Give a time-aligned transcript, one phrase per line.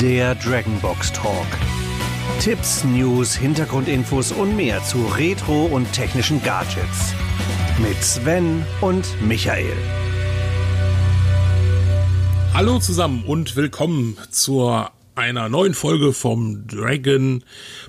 [0.00, 1.46] Der Dragonbox Talk.
[2.40, 7.12] Tipps, News, Hintergrundinfos und mehr zu Retro und technischen Gadgets.
[7.78, 9.76] Mit Sven und Michael.
[12.54, 14.72] Hallo zusammen und willkommen zu
[15.16, 17.42] einer neuen Folge vom Dragon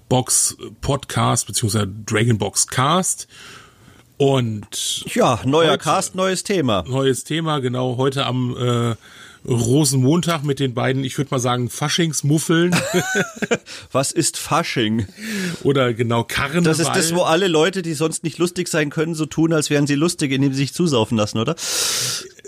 [0.10, 1.86] Box Podcast bzw.
[2.07, 3.28] Dragon Box Cast.
[4.18, 6.84] Und ja, neuer heute, Cast, neues Thema.
[6.88, 7.98] Neues Thema, genau.
[7.98, 8.96] Heute am äh,
[9.48, 12.76] Rosenmontag mit den beiden, ich würde mal sagen, Faschingsmuffeln.
[13.91, 15.08] Was ist Fasching?
[15.63, 16.63] Oder genau Karneval.
[16.63, 19.70] Das ist das, wo alle Leute, die sonst nicht lustig sein können, so tun, als
[19.70, 21.55] wären sie lustig, indem sie sich zusaufen lassen, oder?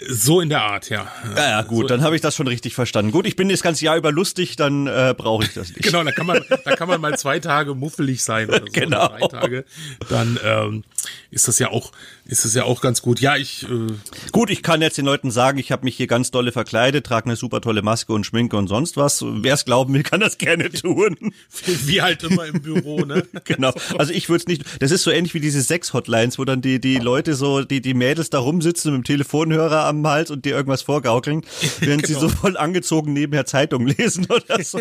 [0.07, 1.07] So in der Art, ja.
[1.35, 3.11] Ja, ja gut, so dann habe ich das schon richtig verstanden.
[3.11, 5.83] Gut, ich bin das ganze Jahr über lustig, dann äh, brauche ich das nicht.
[5.83, 9.07] genau, da kann man, da kann man mal zwei Tage muffelig sein oder so, genau.
[9.07, 9.65] Drei Tage.
[10.09, 10.83] Dann ähm,
[11.31, 11.91] ist das ja auch,
[12.25, 13.19] ist das ja auch ganz gut.
[13.19, 13.63] Ja, ich.
[13.63, 13.87] Äh,
[14.31, 17.25] gut, ich kann jetzt den Leuten sagen, ich habe mich hier ganz dolle verkleidet, trage
[17.25, 19.23] eine super tolle Maske und Schminke und sonst was.
[19.25, 21.33] Wer es glauben will, kann das gerne tun.
[21.65, 23.27] Wie halt immer im Büro, ne?
[23.43, 23.73] genau.
[23.97, 24.63] Also ich würde es nicht.
[24.81, 27.93] Das ist so ähnlich wie diese Sex-Hotlines, wo dann die die Leute so, die die
[27.93, 31.41] Mädels da rumsitzen mit dem Telefonhörer am Hals und dir irgendwas vorgaukeln,
[31.79, 32.19] während genau.
[32.19, 34.79] sie so voll angezogen nebenher Zeitung lesen oder so.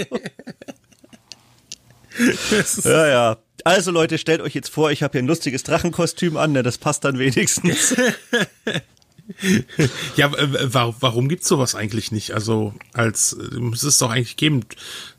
[2.84, 3.36] ja, ja.
[3.64, 6.76] Also Leute, stellt euch jetzt vor, ich habe hier ein lustiges Drachenkostüm an, ne, das
[6.76, 7.96] passt dann wenigstens.
[10.16, 10.30] ja,
[11.00, 12.32] warum gibt's sowas eigentlich nicht?
[12.32, 14.66] Also als muss es doch eigentlich geben,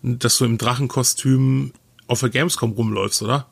[0.03, 1.73] dass du im Drachenkostüm
[2.07, 3.47] auf der Gamescom rumläufst, oder?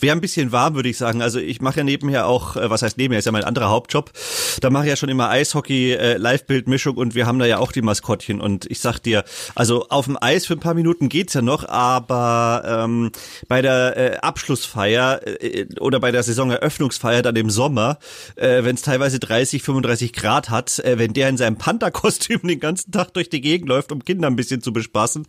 [0.00, 1.22] Wäre ein bisschen warm, würde ich sagen.
[1.22, 4.12] Also ich mache ja nebenher auch, äh, was heißt nebenher, ist ja mein anderer Hauptjob.
[4.60, 7.72] Da mache ich ja schon immer Eishockey, äh, Live-Bild-Mischung und wir haben da ja auch
[7.72, 8.40] die Maskottchen.
[8.40, 11.66] Und ich sag dir, also auf dem Eis für ein paar Minuten geht's ja noch,
[11.66, 13.12] aber ähm,
[13.48, 17.98] bei der äh, Abschlussfeier äh, oder bei der Saisoneröffnungsfeier dann im Sommer,
[18.36, 22.60] äh, wenn es teilweise 30, 35 Grad hat, äh, wenn der in seinem Panther-Kostüm den
[22.60, 25.26] ganzen Tag durch die Gegend läuft, um Kinder ein bisschen zu bespaßen,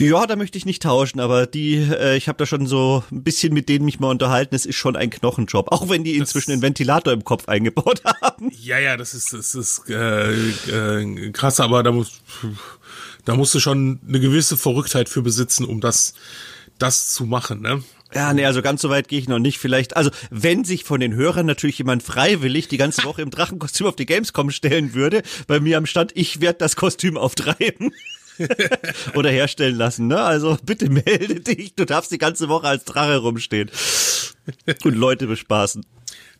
[0.00, 3.04] ja, da möchte ich nicht tauschen, aber die die, äh, ich habe da schon so
[3.10, 6.16] ein bisschen mit denen mich mal unterhalten, es ist schon ein Knochenjob, auch wenn die
[6.16, 8.50] inzwischen das, einen Ventilator im Kopf eingebaut haben.
[8.60, 12.20] Ja, ja, das ist, das ist äh, äh, krass, aber da muss,
[13.24, 16.14] da musst du schon eine gewisse Verrücktheit für besitzen, um das,
[16.78, 17.82] das zu machen, ne?
[18.14, 19.58] Ja, nee, also ganz so weit gehe ich noch nicht.
[19.58, 23.86] Vielleicht, also wenn sich von den Hörern natürlich jemand freiwillig die ganze Woche im Drachenkostüm
[23.86, 27.92] auf die Gamescom stellen würde, bei mir am Stand, ich werde das Kostüm auftreiben.
[29.14, 30.06] oder herstellen lassen.
[30.06, 30.20] Ne?
[30.20, 31.74] Also bitte melde dich.
[31.74, 33.70] Du darfst die ganze Woche als Drache rumstehen
[34.84, 35.84] und Leute bespaßen.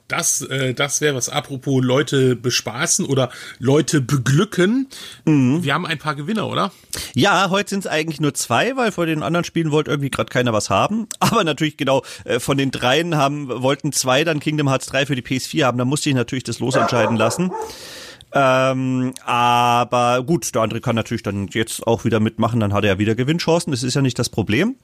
[0.08, 1.28] Das, äh, das wäre was.
[1.28, 4.88] Apropos Leute bespaßen oder Leute beglücken.
[5.26, 5.62] Mhm.
[5.62, 6.72] Wir haben ein paar Gewinner, oder?
[7.14, 10.30] Ja, heute sind es eigentlich nur zwei, weil vor den anderen Spielen wollte irgendwie gerade
[10.30, 11.08] keiner was haben.
[11.20, 15.14] Aber natürlich genau, äh, von den dreien haben, wollten zwei dann Kingdom Hearts 3 für
[15.14, 15.76] die PS4 haben.
[15.76, 17.52] Da musste ich natürlich das Los entscheiden lassen.
[18.32, 22.92] Ähm, aber gut, der andere kann natürlich dann jetzt auch wieder mitmachen, dann hat er
[22.92, 24.76] ja wieder Gewinnchancen, das ist ja nicht das Problem.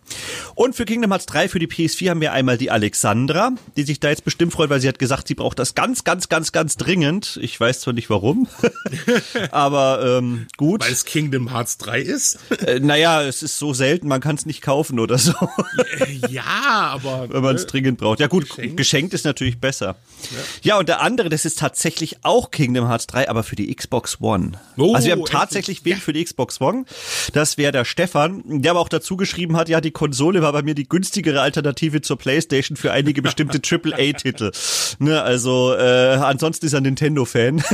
[0.54, 4.00] Und für Kingdom Hearts 3 für die PS4 haben wir einmal die Alexandra, die sich
[4.00, 6.76] da jetzt bestimmt freut, weil sie hat gesagt, sie braucht das ganz, ganz, ganz, ganz
[6.76, 7.38] dringend.
[7.42, 8.48] Ich weiß zwar nicht warum,
[9.50, 10.82] aber ähm, gut.
[10.82, 12.38] Weil es Kingdom Hearts 3 ist?
[12.66, 15.34] äh, naja, es ist so selten, man kann es nicht kaufen oder so.
[16.28, 17.28] ja, aber.
[17.28, 17.68] Wenn man es ne?
[17.68, 18.20] dringend braucht.
[18.20, 19.96] Ja gut, geschenkt, geschenkt ist natürlich besser.
[20.22, 20.38] Ja.
[20.62, 24.20] ja, und der andere, das ist tatsächlich auch Kingdom Hearts 3, aber für die Xbox
[24.20, 24.52] One.
[24.76, 25.98] Oh, also wir haben tatsächlich wen ja.
[25.98, 26.84] für die Xbox One.
[27.32, 30.62] Das wäre der Stefan, der aber auch dazu geschrieben hat, ja, die Konsole war bei
[30.62, 34.52] mir die günstigere Alternative zur Playstation für einige bestimmte AAA-Titel.
[35.00, 37.64] Ne, also äh, ansonsten ist er Nintendo-Fan.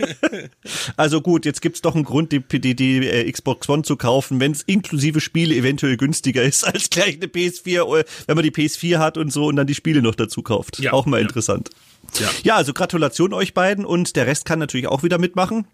[0.98, 4.40] also gut, jetzt gibt's doch einen Grund, die, die, die äh, Xbox One zu kaufen,
[4.40, 8.50] wenn es inklusive Spiele eventuell günstiger ist als gleich eine PS4, äh, wenn man die
[8.50, 10.78] PS4 hat und so und dann die Spiele noch dazu kauft.
[10.80, 11.22] Ja, auch mal ja.
[11.22, 11.70] interessant.
[12.18, 12.30] Ja.
[12.42, 15.66] ja, also Gratulation euch beiden und der Rest kann natürlich auch wieder mitmachen.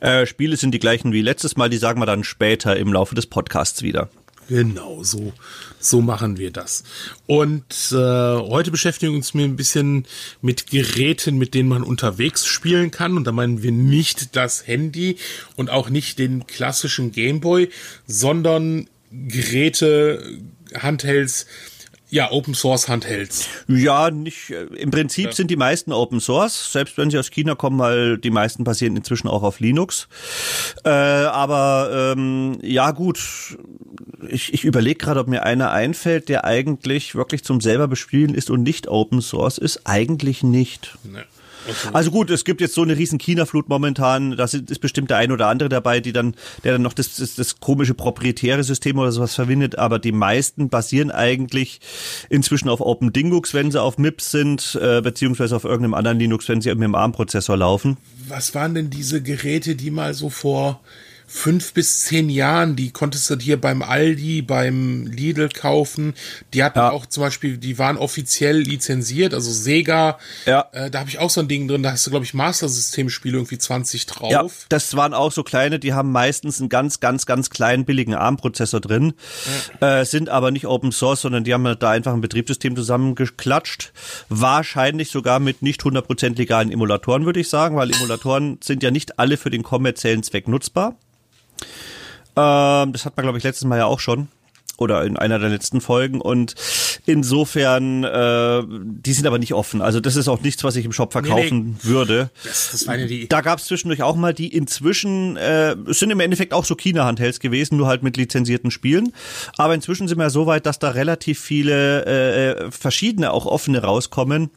[0.00, 3.14] Äh, Spiele sind die gleichen wie letztes Mal, die sagen wir dann später im Laufe
[3.14, 4.08] des Podcasts wieder.
[4.48, 5.32] Genau, so,
[5.78, 6.82] so machen wir das.
[7.26, 10.06] Und äh, heute beschäftigen wir uns ein bisschen
[10.40, 13.16] mit Geräten, mit denen man unterwegs spielen kann.
[13.16, 15.16] Und da meinen wir nicht das Handy
[15.56, 17.70] und auch nicht den klassischen Gameboy,
[18.06, 20.38] sondern Geräte,
[20.74, 21.46] Handhelds,
[22.12, 23.48] ja, Open Source Handhelds.
[23.68, 24.50] Ja, nicht.
[24.50, 25.32] Äh, Im Prinzip ja.
[25.32, 28.96] sind die meisten Open Source, selbst wenn sie aus China kommen, weil die meisten basieren
[28.96, 30.08] inzwischen auch auf Linux.
[30.84, 33.56] Äh, aber ähm, ja, gut.
[34.28, 38.50] Ich, ich überlege gerade, ob mir einer einfällt, der eigentlich wirklich zum selber bespielen ist
[38.50, 39.80] und nicht Open Source ist.
[39.84, 40.98] Eigentlich nicht.
[41.04, 41.20] Nee.
[41.92, 45.32] Also gut, es gibt jetzt so eine riesen China-Flut momentan, da ist bestimmt der ein
[45.32, 49.12] oder andere dabei, die dann, der dann noch das, das, das komische proprietäre System oder
[49.12, 51.80] sowas verwendet, aber die meisten basieren eigentlich
[52.28, 56.48] inzwischen auf Open Dingux, wenn sie auf MIPS sind, äh, beziehungsweise auf irgendeinem anderen Linux,
[56.48, 57.96] wenn sie mit dem ARM-Prozessor laufen.
[58.28, 60.80] Was waren denn diese Geräte, die mal so vor
[61.32, 66.14] fünf bis zehn Jahren, die konntest du hier beim Aldi, beim Lidl kaufen.
[66.52, 66.90] Die hatten ja.
[66.90, 70.18] auch zum Beispiel, die waren offiziell lizenziert, also Sega.
[70.44, 70.68] Ja.
[70.72, 73.38] Äh, da habe ich auch so ein Ding drin, da hast du, glaube ich, Master-System-Spiele
[73.38, 74.30] irgendwie 20 drauf.
[74.30, 78.14] Ja, das waren auch so kleine, die haben meistens einen ganz, ganz, ganz kleinen, billigen
[78.14, 79.14] ARM-Prozessor drin,
[79.80, 80.00] ja.
[80.00, 83.92] äh, sind aber nicht Open Source, sondern die haben da einfach ein Betriebssystem zusammengeklatscht.
[84.28, 89.18] Wahrscheinlich sogar mit nicht 100% legalen Emulatoren, würde ich sagen, weil Emulatoren sind ja nicht
[89.18, 90.94] alle für den kommerziellen Zweck nutzbar.
[92.36, 94.28] Ähm, das hat man, glaube ich, letztes Mal ja auch schon
[94.82, 96.54] oder in einer der letzten Folgen und
[97.06, 99.80] insofern, äh, die sind aber nicht offen.
[99.80, 101.88] Also das ist auch nichts, was ich im Shop verkaufen nee, nee.
[101.88, 102.30] würde.
[102.44, 103.28] Das, das war die.
[103.28, 107.40] Da gab es zwischendurch auch mal die inzwischen, äh, sind im Endeffekt auch so China-Handhelds
[107.40, 109.12] gewesen, nur halt mit lizenzierten Spielen.
[109.56, 114.50] Aber inzwischen sind wir so weit, dass da relativ viele äh, verschiedene, auch offene rauskommen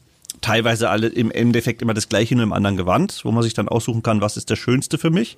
[0.46, 3.68] teilweise alle im Endeffekt immer das gleiche, nur im anderen Gewand, wo man sich dann
[3.68, 5.38] aussuchen kann, was ist der schönste für mich.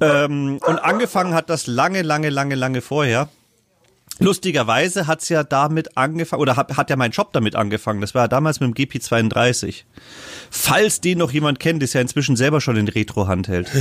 [0.00, 3.28] Ähm, und angefangen hat das lange, lange, lange, lange vorher.
[4.20, 8.00] Lustigerweise hat's ja damit angefangen, oder hat, hat ja mein Job damit angefangen.
[8.00, 9.82] Das war ja damals mit dem GP32.
[10.50, 13.72] Falls den noch jemand kennt, ist ja inzwischen selber schon in Retro-Hand hält.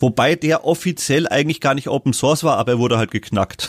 [0.00, 3.68] Wobei der offiziell eigentlich gar nicht Open Source war, aber er wurde halt geknackt.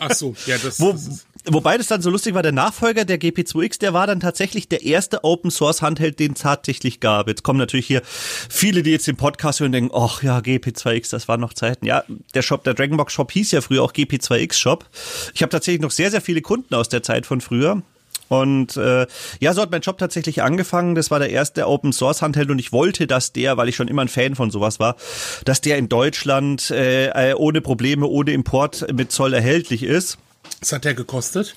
[0.00, 3.04] Ach so, ja, das, Wo, das ist Wobei das dann so lustig war, der Nachfolger
[3.04, 7.26] der GP2X, der war dann tatsächlich der erste Open Source Handheld, den es tatsächlich gab.
[7.26, 11.10] Jetzt kommen natürlich hier viele, die jetzt den Podcast hören und denken, ach ja, GP2X,
[11.10, 11.84] das waren noch Zeiten.
[11.84, 12.04] Ja,
[12.34, 14.86] der Shop, der Dragonbox Shop hieß ja früher auch GP2X Shop.
[15.34, 17.82] Ich habe tatsächlich noch sehr, sehr viele Kunden aus der Zeit von früher.
[18.28, 19.06] Und äh,
[19.40, 20.94] ja, so hat mein Job tatsächlich angefangen.
[20.94, 23.88] Das war der erste Open Source Handheld und ich wollte, dass der, weil ich schon
[23.88, 24.96] immer ein Fan von sowas war,
[25.44, 30.18] dass der in Deutschland äh, ohne Probleme, ohne Import mit Zoll erhältlich ist.
[30.62, 31.56] Was hat der gekostet?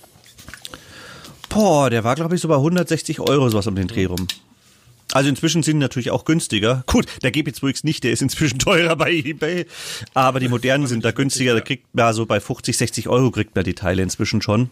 [1.50, 4.28] Boah, der war, glaube ich, so bei 160 Euro sowas um den Dreh rum.
[5.14, 6.84] Also inzwischen sind die natürlich auch günstiger.
[6.88, 9.68] Gut, der GP2X nicht, der ist inzwischen teurer bei eBay.
[10.16, 11.54] Aber die modernen sind da günstiger.
[11.54, 14.72] Da kriegt man so bei 50, 60 Euro kriegt man die Teile inzwischen schon.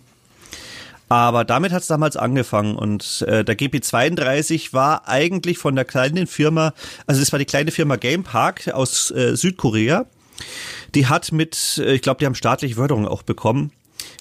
[1.10, 6.26] Aber damit hat es damals angefangen und äh, der GP32 war eigentlich von der kleinen
[6.26, 6.74] Firma,
[7.06, 10.08] also das war die kleine Firma Game Park aus äh, Südkorea.
[10.96, 13.72] Die hat mit, äh, ich glaube, die haben staatliche Förderung auch bekommen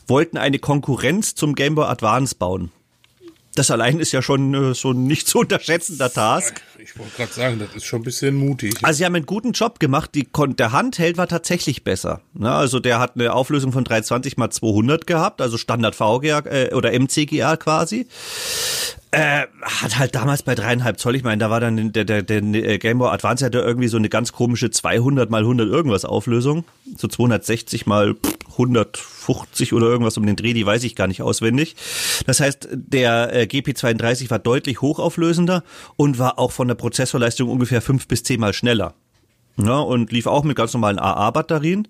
[0.07, 2.71] wollten eine Konkurrenz zum Game Boy Advance bauen.
[3.55, 6.63] Das allein ist ja schon äh, so ein nicht zu unterschätzender Task.
[6.83, 8.75] Ich wollte gerade sagen, das ist schon ein bisschen mutig.
[8.83, 10.17] Also sie haben einen guten Job gemacht.
[10.17, 10.27] Die,
[10.59, 12.23] der Handheld war tatsächlich besser.
[12.35, 12.51] Ne?
[12.51, 16.91] Also der hat eine Auflösung von 320 mal 200 gehabt, also Standard VGA äh, oder
[16.99, 18.09] MCGA quasi.
[19.13, 22.41] Äh, hat halt damals bei dreieinhalb Zoll, ich meine, da war dann der, der, der
[22.79, 26.65] Game Boy Advance hatte irgendwie so eine ganz komische 200 mal 100 irgendwas Auflösung.
[26.97, 28.17] So 260 mal
[28.53, 31.77] 150 oder irgendwas um den Dreh, die weiß ich gar nicht auswendig.
[32.27, 35.63] Das heißt, der äh, GP32 war deutlich hochauflösender
[35.97, 38.95] und war auch von der Prozessorleistung ungefähr fünf bis zehnmal schneller.
[39.59, 41.87] Ja, und lief auch mit ganz normalen AA-Batterien.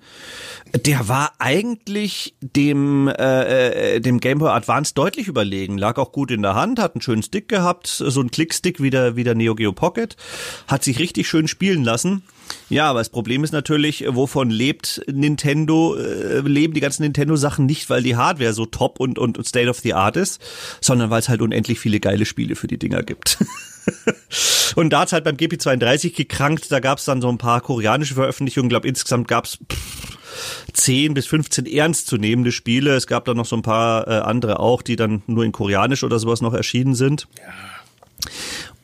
[0.75, 5.79] Der war eigentlich dem, äh, äh, dem Game Boy Advance deutlich überlegen.
[5.79, 8.91] Lag auch gut in der Hand, hat einen schönen Stick gehabt, so ein Klickstick wie
[8.91, 10.17] der, wie der Neo Geo Pocket.
[10.67, 12.25] Hat sich richtig schön spielen lassen.
[12.69, 17.91] Ja, aber das Problem ist natürlich, wovon lebt Nintendo, äh, leben die ganzen Nintendo-Sachen nicht,
[17.91, 20.41] weil die Hardware so top und, und State of the Art ist,
[20.81, 23.39] sondern weil es halt unendlich viele geile Spiele für die Dinger gibt.
[24.75, 28.69] und da hat's halt beim GP32 gekrankt, da gab's dann so ein paar koreanische Veröffentlichungen,
[28.69, 30.19] ich glaube insgesamt gab's pff,
[30.73, 32.95] 10 bis 15 ernstzunehmende Spiele.
[32.95, 36.05] Es gab dann noch so ein paar äh, andere auch, die dann nur in Koreanisch
[36.05, 37.29] oder sowas noch erschienen sind.
[37.39, 37.53] Ja.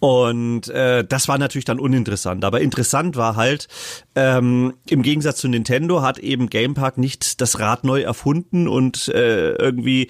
[0.01, 2.45] Und äh, das war natürlich dann uninteressant.
[2.45, 3.69] Aber interessant war halt,
[4.15, 9.09] ähm, im Gegensatz zu Nintendo hat eben Game Park nicht das Rad neu erfunden und
[9.09, 10.09] äh, irgendwie,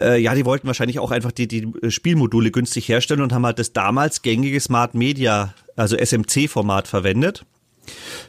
[0.00, 3.58] äh, ja, die wollten wahrscheinlich auch einfach die, die Spielmodule günstig herstellen und haben halt
[3.58, 7.44] das damals gängige Smart Media, also SMC-Format verwendet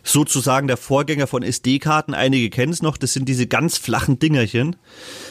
[0.03, 2.13] sozusagen der Vorgänger von SD-Karten.
[2.13, 4.75] Einige kennen es noch, das sind diese ganz flachen Dingerchen.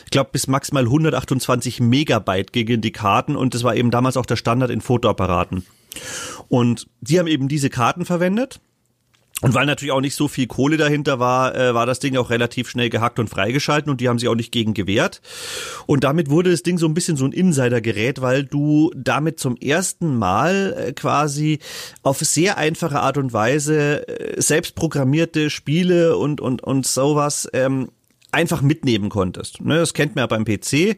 [0.05, 4.27] Ich glaube, bis maximal 128 Megabyte gegen die Karten und das war eben damals auch
[4.27, 5.67] der Standard in Fotoapparaten.
[6.49, 8.61] Und die haben eben diese Karten verwendet
[9.43, 12.31] und weil natürlich auch nicht so viel Kohle dahinter war, äh, war das Ding auch
[12.31, 15.23] relativ schnell gehackt und freigeschalten und die haben sich auch nicht gegen gewehrt.
[15.87, 19.57] Und damit wurde das Ding so ein bisschen so ein Insider-Gerät, weil du damit zum
[19.57, 21.59] ersten Mal äh, quasi
[22.03, 27.89] auf sehr einfache Art und Weise äh, selbst programmierte Spiele und, und, und sowas ähm,
[28.33, 29.61] einfach mitnehmen konntest.
[29.61, 30.97] Ne, das kennt man ja beim PC.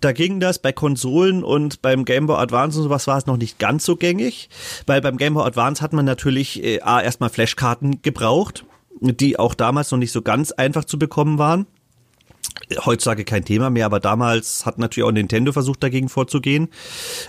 [0.00, 3.36] Da ging das bei Konsolen und beim Game Boy Advance und sowas war es noch
[3.36, 4.48] nicht ganz so gängig,
[4.86, 8.64] weil beim Game Boy Advance hat man natürlich äh, erstmal Flashkarten gebraucht,
[9.00, 11.66] die auch damals noch nicht so ganz einfach zu bekommen waren.
[12.84, 16.68] Heutzutage kein Thema mehr, aber damals hat natürlich auch Nintendo versucht, dagegen vorzugehen.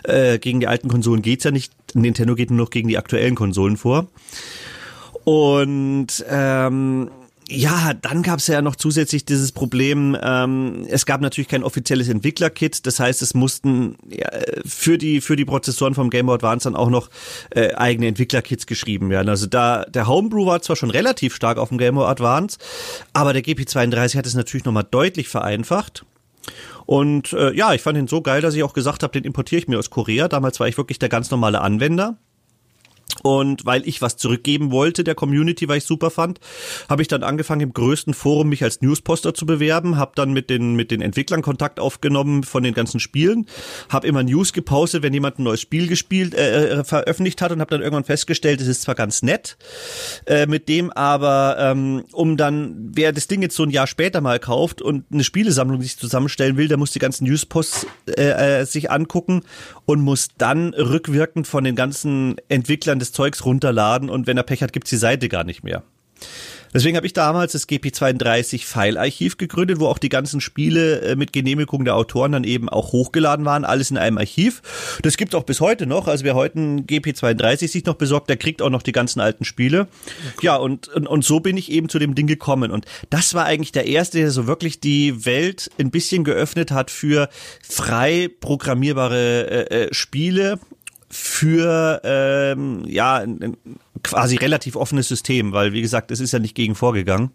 [0.04, 1.74] Äh, gegen die alten Konsolen geht's ja nicht.
[1.94, 4.08] Nintendo geht nur noch gegen die aktuellen Konsolen vor.
[5.24, 7.10] Und ähm,
[7.50, 12.08] ja, dann gab es ja noch zusätzlich dieses Problem, ähm, es gab natürlich kein offizielles
[12.08, 14.30] Entwicklerkit, das heißt, es mussten ja,
[14.66, 17.10] für die für die Prozessoren vom Game Boy Advance dann auch noch
[17.50, 19.30] äh, eigene Entwicklerkits geschrieben werden.
[19.30, 22.60] Also da der Homebrew war zwar schon relativ stark auf dem Game Boy Advance,
[23.14, 26.06] aber der GP32 hat es natürlich nochmal deutlich vereinfacht.
[26.86, 29.60] Und äh, ja, ich fand ihn so geil, dass ich auch gesagt habe, den importiere
[29.62, 30.28] ich mir aus Korea.
[30.28, 32.18] Damals war ich wirklich der ganz normale Anwender.
[33.24, 36.40] Und weil ich was zurückgeben wollte der Community, weil ich super fand,
[36.88, 40.50] habe ich dann angefangen im größten Forum mich als Newsposter zu bewerben, habe dann mit
[40.50, 43.46] den mit den Entwicklern Kontakt aufgenommen von den ganzen Spielen,
[43.90, 47.60] habe immer News gepostet, wenn jemand ein neues Spiel gespielt äh, äh veröffentlicht hat und
[47.60, 49.58] habe dann irgendwann festgestellt, es ist zwar ganz nett
[50.26, 54.22] äh, mit dem, aber ähm, um dann wer das Ding jetzt so ein Jahr später
[54.22, 58.66] mal kauft und eine Spielesammlung sich zusammenstellen will, der muss die ganzen Newsposts äh, äh,
[58.66, 59.42] sich angucken
[59.86, 64.62] und muss dann rückwirkend von den ganzen Entwicklern des Zeugs runterladen und wenn er Pech
[64.62, 65.84] hat, gibt's die Seite gar nicht mehr.
[66.74, 71.34] Deswegen habe ich damals das GP32 File-Archiv gegründet, wo auch die ganzen Spiele äh, mit
[71.34, 74.62] Genehmigung der Autoren dann eben auch hochgeladen waren, alles in einem Archiv.
[75.02, 76.08] Das gibt's auch bis heute noch.
[76.08, 79.46] Also wer heute ein GP32 sich noch besorgt, der kriegt auch noch die ganzen alten
[79.46, 79.88] Spiele.
[80.36, 80.46] Okay.
[80.46, 82.72] Ja, und, und, und so bin ich eben zu dem Ding gekommen.
[82.72, 86.92] Und das war eigentlich der erste, der so wirklich die Welt ein bisschen geöffnet hat
[86.92, 87.30] für
[87.68, 90.60] frei programmierbare äh, äh Spiele
[91.10, 93.58] für ähm, ja ein,
[94.04, 97.32] quasi relativ offenes System, weil wie gesagt, es ist ja nicht gegen vorgegangen.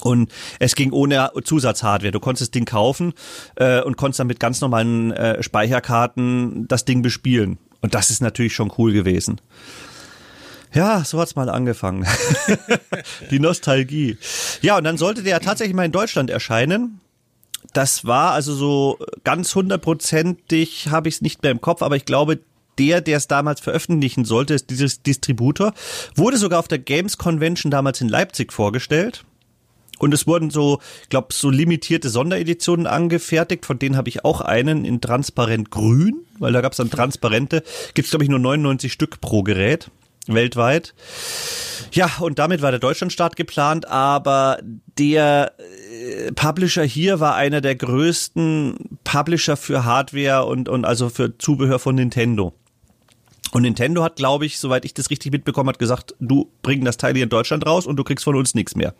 [0.00, 2.12] Und es ging ohne Zusatzhardware.
[2.12, 3.12] Du konntest das Ding kaufen
[3.56, 7.58] äh, und konntest dann mit ganz normalen äh, Speicherkarten das Ding bespielen.
[7.82, 9.40] Und das ist natürlich schon cool gewesen.
[10.72, 12.06] Ja, so hat's mal angefangen.
[13.30, 14.16] Die Nostalgie.
[14.62, 17.00] Ja, und dann sollte der tatsächlich mal in Deutschland erscheinen.
[17.74, 22.06] Das war also so ganz hundertprozentig, habe ich es nicht mehr im Kopf, aber ich
[22.06, 22.40] glaube,
[22.78, 25.74] der, der es damals veröffentlichen sollte, ist dieses Distributor,
[26.16, 29.24] wurde sogar auf der Games Convention damals in Leipzig vorgestellt.
[29.98, 33.64] Und es wurden so, ich glaube, so limitierte Sondereditionen angefertigt.
[33.64, 37.62] Von denen habe ich auch einen in transparent grün, weil da gab es dann transparente.
[37.94, 39.90] Gibt es, glaube ich, nur 99 Stück pro Gerät
[40.26, 40.94] weltweit.
[41.92, 44.58] Ja, und damit war der Deutschlandstart geplant, aber
[44.98, 51.36] der äh, Publisher hier war einer der größten Publisher für Hardware und, und also für
[51.38, 52.54] Zubehör von Nintendo.
[53.52, 56.96] Und Nintendo hat, glaube ich, soweit ich das richtig mitbekommen hat, gesagt, du bring das
[56.96, 58.94] Teil hier in Deutschland raus und du kriegst von uns nichts mehr.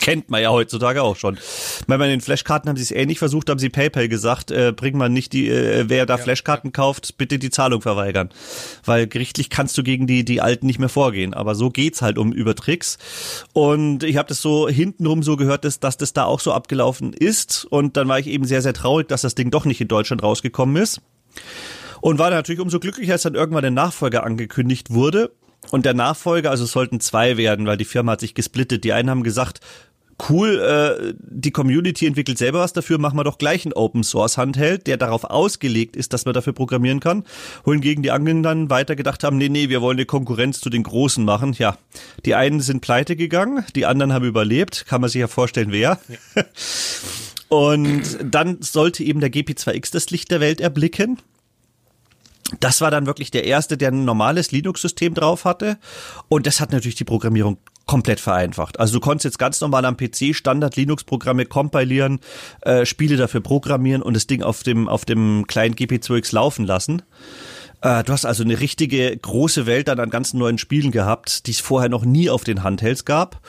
[0.00, 1.38] Kennt man ja heutzutage auch schon.
[1.86, 4.96] Weil bei den Flashkarten haben sie es ähnlich versucht, haben sie PayPal gesagt, äh, bringt
[4.96, 6.72] man nicht die, äh, wer da ja, Flashkarten ja.
[6.72, 8.30] kauft, bitte die Zahlung verweigern.
[8.84, 11.34] Weil gerichtlich kannst du gegen die, die Alten nicht mehr vorgehen.
[11.34, 12.98] Aber so geht's halt um über Tricks.
[13.52, 17.12] Und ich habe das so hintenrum so gehört, dass, dass das da auch so abgelaufen
[17.12, 17.64] ist.
[17.64, 20.22] Und dann war ich eben sehr, sehr traurig, dass das Ding doch nicht in Deutschland
[20.22, 21.00] rausgekommen ist.
[22.00, 25.30] Und war natürlich umso glücklicher, als dann irgendwann der Nachfolger angekündigt wurde.
[25.70, 28.82] Und der Nachfolger, also es sollten zwei werden, weil die Firma hat sich gesplittet.
[28.84, 29.60] Die einen haben gesagt,
[30.28, 34.36] cool, äh, die Community entwickelt selber was dafür, machen wir doch gleich einen Open Source
[34.36, 37.24] Handheld, der darauf ausgelegt ist, dass man dafür programmieren kann.
[37.64, 40.82] Wohingegen die anderen dann weiter gedacht haben, nee, nee, wir wollen eine Konkurrenz zu den
[40.82, 41.54] Großen machen.
[41.58, 41.78] Ja,
[42.24, 45.98] die einen sind pleite gegangen, die anderen haben überlebt, kann man sich ja vorstellen, wer.
[46.34, 46.44] Ja.
[47.48, 51.18] Und dann sollte eben der GP2X das Licht der Welt erblicken
[52.58, 55.78] das war dann wirklich der erste, der ein normales Linux-System drauf hatte.
[56.28, 58.78] Und das hat natürlich die Programmierung komplett vereinfacht.
[58.78, 62.20] Also du konntest jetzt ganz normal am PC Standard-Linux-Programme kompilieren,
[62.62, 67.02] äh, Spiele dafür programmieren und das Ding auf dem, auf dem kleinen GP2X laufen lassen.
[67.82, 71.52] Äh, du hast also eine richtige große Welt dann an ganzen neuen Spielen gehabt, die
[71.52, 73.40] es vorher noch nie auf den Handhelds gab.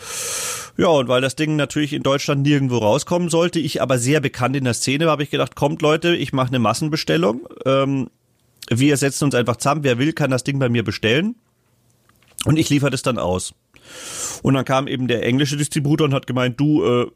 [0.77, 4.55] Ja, und weil das Ding natürlich in Deutschland nirgendwo rauskommen sollte, ich aber sehr bekannt
[4.55, 7.48] in der Szene war, habe ich gedacht, kommt Leute, ich mache eine Massenbestellung.
[7.65, 8.10] Ähm,
[8.79, 11.35] wir setzen uns einfach zusammen, wer will, kann das Ding bei mir bestellen
[12.45, 13.53] und ich liefere das dann aus.
[14.41, 17.07] Und dann kam eben der englische Distributor und hat gemeint, du, äh,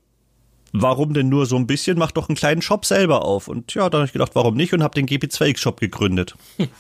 [0.74, 1.98] warum denn nur so ein bisschen?
[1.98, 3.48] Mach doch einen kleinen Shop selber auf.
[3.48, 4.74] Und ja, dann habe ich gedacht, warum nicht?
[4.74, 6.36] Und habe den GP2X-Shop gegründet.
[6.58, 6.68] Hm.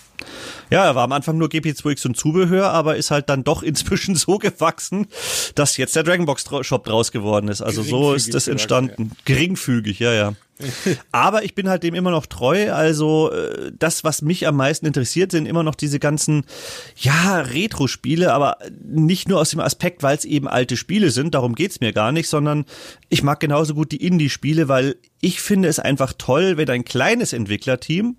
[0.72, 4.16] Ja, er war am Anfang nur GP2X und Zubehör, aber ist halt dann doch inzwischen
[4.16, 5.08] so gewachsen,
[5.54, 7.62] dass jetzt der Dragonbox-Shop draus geworden ist.
[7.62, 9.12] Also so ist das entstanden.
[9.12, 9.16] Ja.
[9.26, 10.34] Geringfügig, ja, ja.
[11.12, 12.72] Aber ich bin halt dem immer noch treu.
[12.72, 16.46] Also äh, das, was mich am meisten interessiert, sind immer noch diese ganzen,
[16.98, 21.56] ja, Retro-Spiele, aber nicht nur aus dem Aspekt, weil es eben alte Spiele sind, darum
[21.56, 22.66] geht's mir gar nicht, sondern
[23.10, 27.34] ich mag genauso gut die Indie-Spiele, weil ich finde es einfach toll, wenn ein kleines
[27.34, 28.16] Entwicklerteam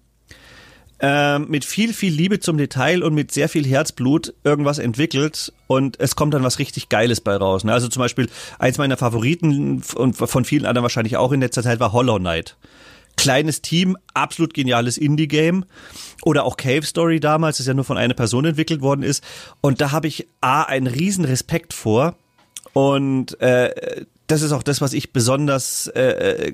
[1.01, 6.01] ähm, mit viel, viel Liebe zum Detail und mit sehr viel Herzblut irgendwas entwickelt und
[6.01, 7.65] es kommt dann was richtig Geiles bei raus.
[7.65, 7.73] Ne?
[7.73, 11.81] Also zum Beispiel eins meiner Favoriten und von vielen anderen wahrscheinlich auch in letzter Zeit
[11.81, 12.57] war Hollow Knight.
[13.17, 15.65] Kleines Team, absolut geniales Indie-Game.
[16.23, 19.25] Oder auch Cave Story damals, das ja nur von einer Person entwickelt worden ist.
[19.63, 22.17] Und da habe ich A, einen riesen Respekt vor.
[22.75, 26.53] Und äh, das ist auch das, was ich besonders äh,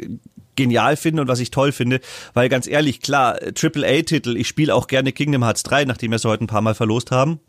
[0.62, 2.00] genial finde und was ich toll finde,
[2.35, 6.25] weil ganz ehrlich, klar, AAA-Titel, ich spiele auch gerne Kingdom Hearts 3, nachdem wir es
[6.25, 7.40] heute ein paar Mal verlost haben.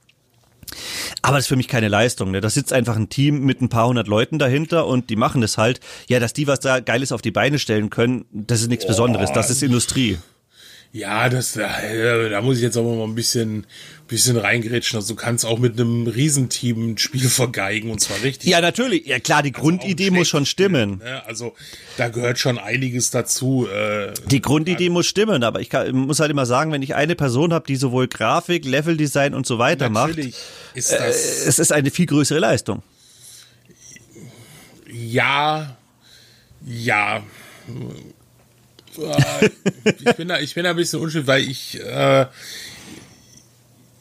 [1.22, 2.32] Aber das ist für mich keine Leistung.
[2.32, 2.42] Ne?
[2.42, 5.58] Da sitzt einfach ein Team mit ein paar hundert Leuten dahinter und die machen das
[5.58, 5.80] halt.
[6.08, 9.32] Ja, dass die was da Geiles auf die Beine stellen können, das ist nichts Besonderes.
[9.32, 10.18] Das ist Industrie.
[10.96, 11.82] Ja, das, da,
[12.30, 13.66] da muss ich jetzt aber mal ein bisschen,
[14.08, 14.98] bisschen reingrätschen.
[14.98, 18.48] Also du kannst auch mit einem Riesenteam ein Spiel vergeigen und zwar richtig.
[18.48, 19.08] Ja, natürlich.
[19.08, 21.00] Ja klar, die also Grundidee muss schon stimmen.
[21.00, 21.26] Ne?
[21.26, 21.56] Also
[21.98, 23.68] da gehört schon einiges dazu.
[23.68, 27.16] Äh, die Grundidee muss stimmen, aber ich kann, muss halt immer sagen, wenn ich eine
[27.16, 31.58] Person habe, die sowohl Grafik, Leveldesign und so weiter natürlich macht, ist das äh, es
[31.58, 32.84] ist eine viel größere Leistung.
[34.92, 35.76] Ja,
[36.64, 37.24] ja äh,
[39.84, 42.26] ich, bin da, ich bin da ein bisschen unschuldig, weil ich, äh,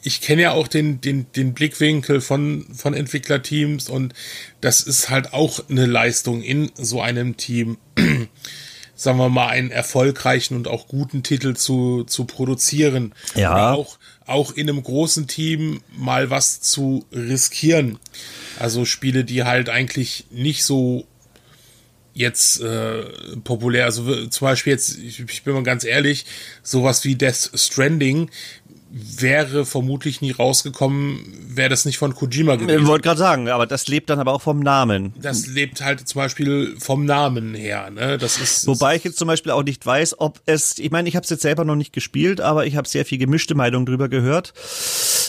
[0.03, 4.15] ich kenne ja auch den, den, den Blickwinkel von, von Entwicklerteams und
[4.61, 7.79] das ist halt auch eine Leistung in so einem Team,
[8.95, 13.15] sagen wir mal, einen erfolgreichen und auch guten Titel zu, zu produzieren.
[13.35, 13.53] Ja.
[13.53, 17.99] Oder auch, auch in einem großen Team mal was zu riskieren.
[18.59, 21.07] Also Spiele, die halt eigentlich nicht so
[22.15, 23.05] jetzt äh,
[23.45, 23.85] populär.
[23.87, 26.27] Also zum Beispiel jetzt, ich, ich bin mal ganz ehrlich,
[26.63, 28.31] sowas wie Death Stranding
[28.95, 32.83] wäre vermutlich nie rausgekommen, wäre das nicht von Kojima gewesen.
[32.83, 35.15] Ich wollte gerade sagen, aber das lebt dann aber auch vom Namen.
[35.17, 37.91] Das lebt halt zum Beispiel vom Namen her.
[37.91, 38.19] Ne?
[38.19, 41.17] Das ist, Wobei ich jetzt zum Beispiel auch nicht weiß, ob es, ich meine, ich
[41.17, 44.11] habe es jetzt selber noch nicht gespielt, aber ich habe sehr viel gemischte Meinungen drüber
[44.11, 44.53] gehört,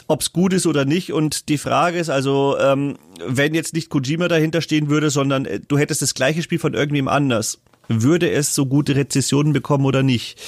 [0.07, 1.13] ob es gut ist oder nicht.
[1.13, 5.61] Und die Frage ist also, ähm, wenn jetzt nicht Kojima dahinter stehen würde, sondern äh,
[5.65, 10.03] du hättest das gleiche Spiel von irgendwem anders würde es so gute Rezessionen bekommen oder
[10.03, 10.39] nicht?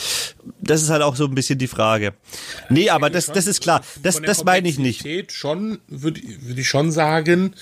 [0.62, 2.14] Das ist halt auch so ein bisschen die Frage.
[2.70, 3.84] Nee, aber das, das ist klar.
[4.02, 5.06] Das, das meine ich nicht.
[5.32, 7.54] Schon, würde würd ich schon sagen.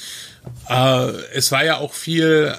[0.69, 2.53] Äh, es war ja auch viel,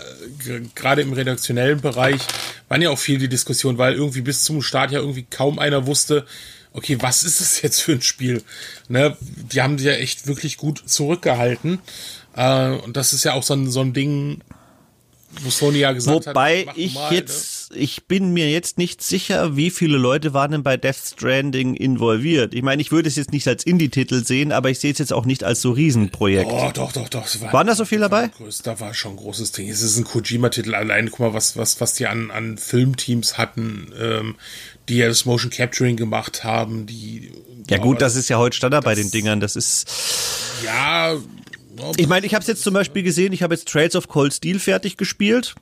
[0.47, 2.21] äh, gerade im redaktionellen Bereich,
[2.69, 5.87] waren ja auch viel die Diskussion, weil irgendwie bis zum Start ja irgendwie kaum einer
[5.87, 6.25] wusste,
[6.73, 8.43] okay, was ist das jetzt für ein Spiel?
[8.89, 11.81] Ne, die haben sich ja echt wirklich gut zurückgehalten.
[12.37, 14.41] Äh, und das ist ja auch so ein, so ein Ding,
[15.43, 17.79] wo Sony ja gesagt Wobei hat, ich mal, jetzt, ne?
[17.79, 22.55] ich bin mir jetzt nicht sicher, wie viele Leute waren denn bei Death Stranding involviert.
[22.55, 25.13] Ich meine, ich würde es jetzt nicht als Indie-Titel sehen, aber ich sehe es jetzt
[25.13, 26.51] auch nicht als so Riesenprojekt.
[26.51, 27.41] Oh, doch, doch, doch.
[27.41, 28.31] War, Waren da so viel dabei?
[28.63, 29.69] Da war schon ein großes Ding.
[29.69, 30.75] Es ist ein Kojima-Titel.
[30.75, 34.37] Allein, guck mal, was, was, was die an, an Filmteams hatten, ähm,
[34.89, 37.33] die ja das Motion Capturing gemacht haben, die.
[37.71, 39.41] Ja gut, das ist ja heute Standard bei den Dingern.
[39.41, 39.87] Das ist.
[40.63, 41.17] Ja,
[41.97, 44.33] ich meine, ich habe es jetzt zum Beispiel gesehen, ich habe jetzt Trails of Cold
[44.33, 45.55] Steel fertig gespielt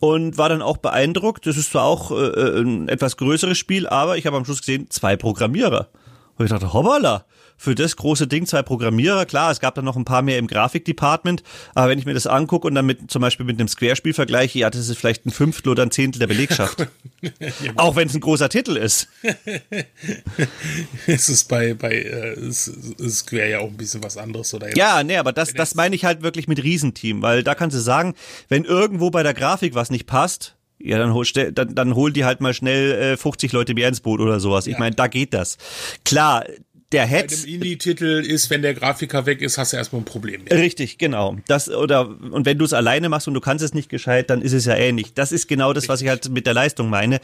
[0.00, 1.46] und war dann auch beeindruckt.
[1.46, 4.60] Das ist zwar auch äh, äh ein etwas größeres Spiel, aber ich habe am Schluss
[4.60, 5.88] gesehen, zwei Programmierer.
[6.36, 7.24] Und ich dachte, hoppala,
[7.56, 9.26] für das große Ding zwei Programmierer.
[9.26, 11.42] Klar, es gab dann noch ein paar mehr im Grafikdepartment,
[11.74, 14.58] aber wenn ich mir das angucke und dann mit, zum Beispiel mit einem Square-Spiel vergleiche,
[14.58, 16.86] ja, das ist vielleicht ein Fünftel oder ein Zehntel der Belegschaft.
[17.76, 19.08] Auch wenn es ein großer Titel ist.
[21.06, 24.76] es ist bei, bei äh, Square ja auch ein bisschen was anderes, oder?
[24.76, 27.80] Ja, nee, aber das, das meine ich halt wirklich mit Riesenteam, weil da kannst du
[27.80, 28.14] sagen,
[28.48, 32.24] wenn irgendwo bei der Grafik was nicht passt, ja, dann hol, dann, dann hol die
[32.24, 34.66] halt mal schnell äh, 50 Leute mehr ins Boot oder sowas.
[34.66, 34.78] Ich ja.
[34.78, 35.56] meine, da geht das.
[36.04, 36.44] Klar,
[36.94, 37.28] der Head.
[37.28, 40.44] Bei dem Indie-Titel ist, wenn der Grafiker weg ist, hast du erstmal ein Problem.
[40.44, 40.58] Mehr.
[40.58, 41.36] Richtig, genau.
[41.46, 44.42] Das oder und wenn du es alleine machst und du kannst es nicht gescheit, dann
[44.42, 45.14] ist es ja ähnlich.
[45.14, 45.88] Das ist genau das, Richtig.
[45.92, 47.20] was ich halt mit der Leistung meine.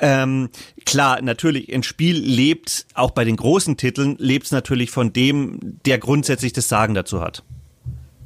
[0.00, 0.50] Ähm,
[0.86, 5.78] klar, natürlich, ein Spiel lebt auch bei den großen Titeln lebt es natürlich von dem,
[5.84, 7.42] der grundsätzlich das Sagen dazu hat.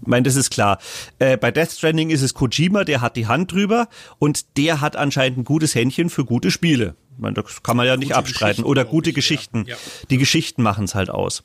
[0.03, 0.79] Ich meine, das ist klar.
[1.21, 4.97] Äh, bei Death Stranding ist es Kojima, der hat die Hand drüber und der hat
[4.97, 6.97] anscheinend ein gutes Händchen für gute Spiele.
[7.19, 8.65] Meine, das kann man ja nicht gute abstreiten.
[8.65, 9.65] Oder gute ich, Geschichten.
[9.67, 9.77] Ja.
[10.11, 11.43] Die Geschichten machen es halt aus.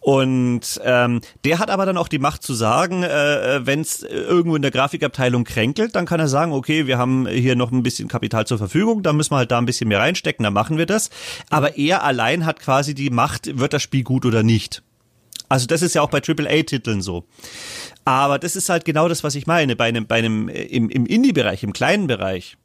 [0.00, 4.02] Und ähm, der hat aber dann auch die Macht zu sagen, äh, äh wenn es
[4.02, 7.82] irgendwo in der Grafikabteilung kränkelt, dann kann er sagen, okay, wir haben hier noch ein
[7.82, 10.78] bisschen Kapital zur Verfügung, dann müssen wir halt da ein bisschen mehr reinstecken, dann machen
[10.78, 11.10] wir das.
[11.50, 14.82] Aber er allein hat quasi die Macht, wird das Spiel gut oder nicht.
[15.50, 17.24] Also das ist ja auch bei AAA-Titeln so.
[18.04, 19.76] Aber das ist halt genau das, was ich meine.
[19.76, 22.56] Bei einem, bei einem äh, im, im Indie-Bereich, im kleinen Bereich,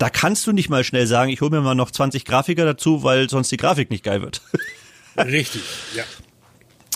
[0.00, 3.02] Da kannst du nicht mal schnell sagen, ich hole mir mal noch 20 Grafiker dazu,
[3.02, 4.40] weil sonst die Grafik nicht geil wird.
[5.18, 5.60] Richtig,
[5.94, 6.04] ja.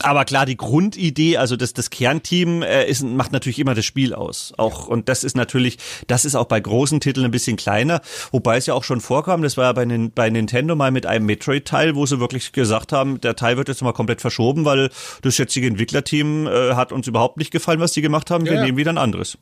[0.02, 4.14] Aber klar, die Grundidee, also das, das Kernteam äh, ist, macht natürlich immer das Spiel
[4.14, 4.54] aus.
[4.56, 8.00] Auch und das ist natürlich, das ist auch bei großen Titeln ein bisschen kleiner,
[8.32, 9.42] wobei es ja auch schon vorkam.
[9.42, 13.20] Das war ja bei, bei Nintendo mal mit einem Metroid-Teil, wo sie wirklich gesagt haben,
[13.20, 14.88] der Teil wird jetzt mal komplett verschoben, weil
[15.20, 18.46] das jetzige Entwicklerteam äh, hat uns überhaupt nicht gefallen, was die gemacht haben.
[18.46, 19.36] Wir ja, nehmen wieder ein anderes.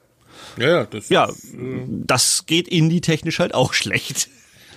[0.58, 4.28] Ja, ja, das, ja, ist, äh das geht indie-technisch halt auch schlecht.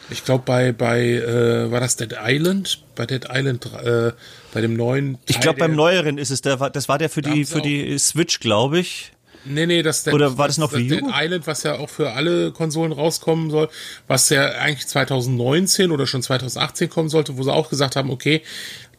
[0.09, 2.83] Ich glaube, bei, bei äh, war das Dead Island?
[2.95, 4.11] Bei Dead Island, äh,
[4.53, 5.13] bei dem neuen.
[5.13, 7.97] Teil ich glaube, beim neueren ist es der, das war der für die, für die
[7.97, 9.11] Switch, glaube ich.
[9.45, 12.13] Nee, nee, das Dead, Oder war das, noch das Dead Island, was ja auch für
[12.13, 13.69] alle Konsolen rauskommen soll,
[14.07, 18.41] was ja eigentlich 2019 oder schon 2018 kommen sollte, wo sie auch gesagt haben, okay,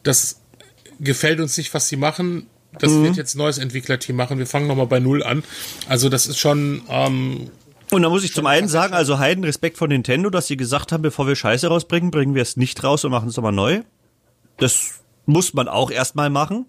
[0.03, 0.41] das
[0.99, 2.47] gefällt uns nicht, was sie machen.
[2.79, 3.03] Das mhm.
[3.03, 4.39] wird jetzt ein neues Entwicklerteam machen.
[4.39, 5.43] Wir fangen nochmal bei Null an.
[5.87, 7.49] Also das ist schon ähm,
[7.89, 10.91] und da muss ich zum einen sagen, also Heiden Respekt von Nintendo, dass sie gesagt
[10.91, 13.81] haben, bevor wir Scheiße rausbringen, bringen wir es nicht raus und machen es nochmal neu.
[14.57, 16.65] Das muss man auch erstmal machen.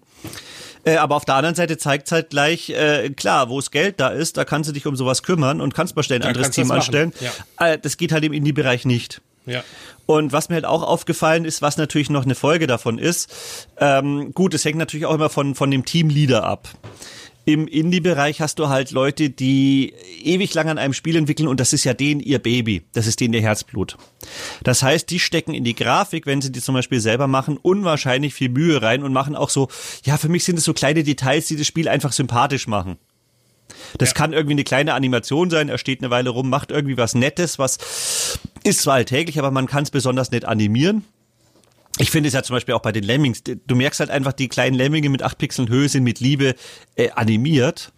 [0.85, 3.99] Äh, aber auf der anderen Seite zeigt es halt gleich, äh, klar, wo es Geld
[3.99, 6.27] da ist, da kannst du dich um sowas kümmern und kannst mal schnell ein da
[6.29, 7.11] anderes Team anstellen.
[7.19, 7.73] Ja.
[7.73, 9.21] Äh, das geht halt im Indie-Bereich nicht.
[9.49, 9.63] Ja.
[10.05, 14.33] Und was mir halt auch aufgefallen ist, was natürlich noch eine Folge davon ist, ähm,
[14.33, 16.69] gut, es hängt natürlich auch immer von, von dem Teamleader ab.
[17.45, 21.73] Im Indie-Bereich hast du halt Leute, die ewig lang an einem Spiel entwickeln und das
[21.73, 22.83] ist ja denen ihr Baby.
[22.93, 23.97] Das ist denen ihr Herzblut.
[24.63, 28.35] Das heißt, die stecken in die Grafik, wenn sie die zum Beispiel selber machen, unwahrscheinlich
[28.35, 29.67] viel Mühe rein und machen auch so,
[30.03, 32.99] ja, für mich sind es so kleine Details, die das Spiel einfach sympathisch machen.
[33.97, 34.13] Das ja.
[34.15, 37.59] kann irgendwie eine kleine Animation sein, er steht eine Weile rum, macht irgendwie was Nettes,
[37.59, 37.77] was
[38.63, 41.05] ist zwar alltäglich, aber man kann es besonders nett animieren.
[41.97, 44.47] Ich finde es ja zum Beispiel auch bei den Lemmings, du merkst halt einfach, die
[44.47, 46.55] kleinen Lemminge mit acht Pixeln Höhe sind mit Liebe
[46.95, 47.91] äh, animiert.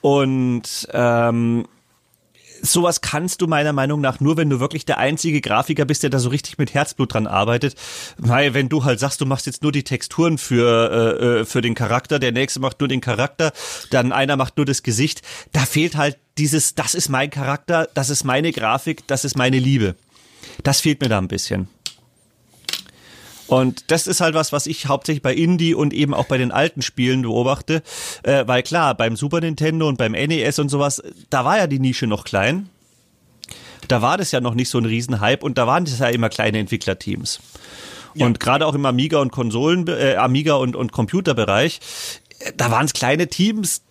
[0.00, 1.66] Und ähm,
[2.64, 6.10] sowas kannst du meiner Meinung nach nur, wenn du wirklich der einzige Grafiker bist, der
[6.10, 7.74] da so richtig mit Herzblut dran arbeitet.
[8.16, 11.60] Weil wenn du halt sagst, du machst jetzt nur die Texturen für, äh, äh, für
[11.60, 13.52] den Charakter, der nächste macht nur den Charakter,
[13.90, 15.22] dann einer macht nur das Gesicht,
[15.52, 19.58] da fehlt halt dieses, das ist mein Charakter, das ist meine Grafik, das ist meine
[19.58, 19.94] Liebe.
[20.62, 21.68] Das fehlt mir da ein bisschen.
[23.46, 26.50] Und das ist halt was, was ich hauptsächlich bei Indie und eben auch bei den
[26.50, 27.82] alten Spielen beobachte.
[28.22, 31.78] Äh, weil klar, beim Super Nintendo und beim NES und sowas, da war ja die
[31.78, 32.68] Nische noch klein.
[33.88, 36.30] Da war das ja noch nicht so ein Riesenhype und da waren das ja immer
[36.30, 37.40] kleine Entwicklerteams.
[38.14, 38.26] Ja.
[38.26, 41.80] Und gerade auch im Amiga und Konsolen, äh, Amiga und, und Computerbereich,
[42.38, 43.82] äh, da waren es kleine Teams,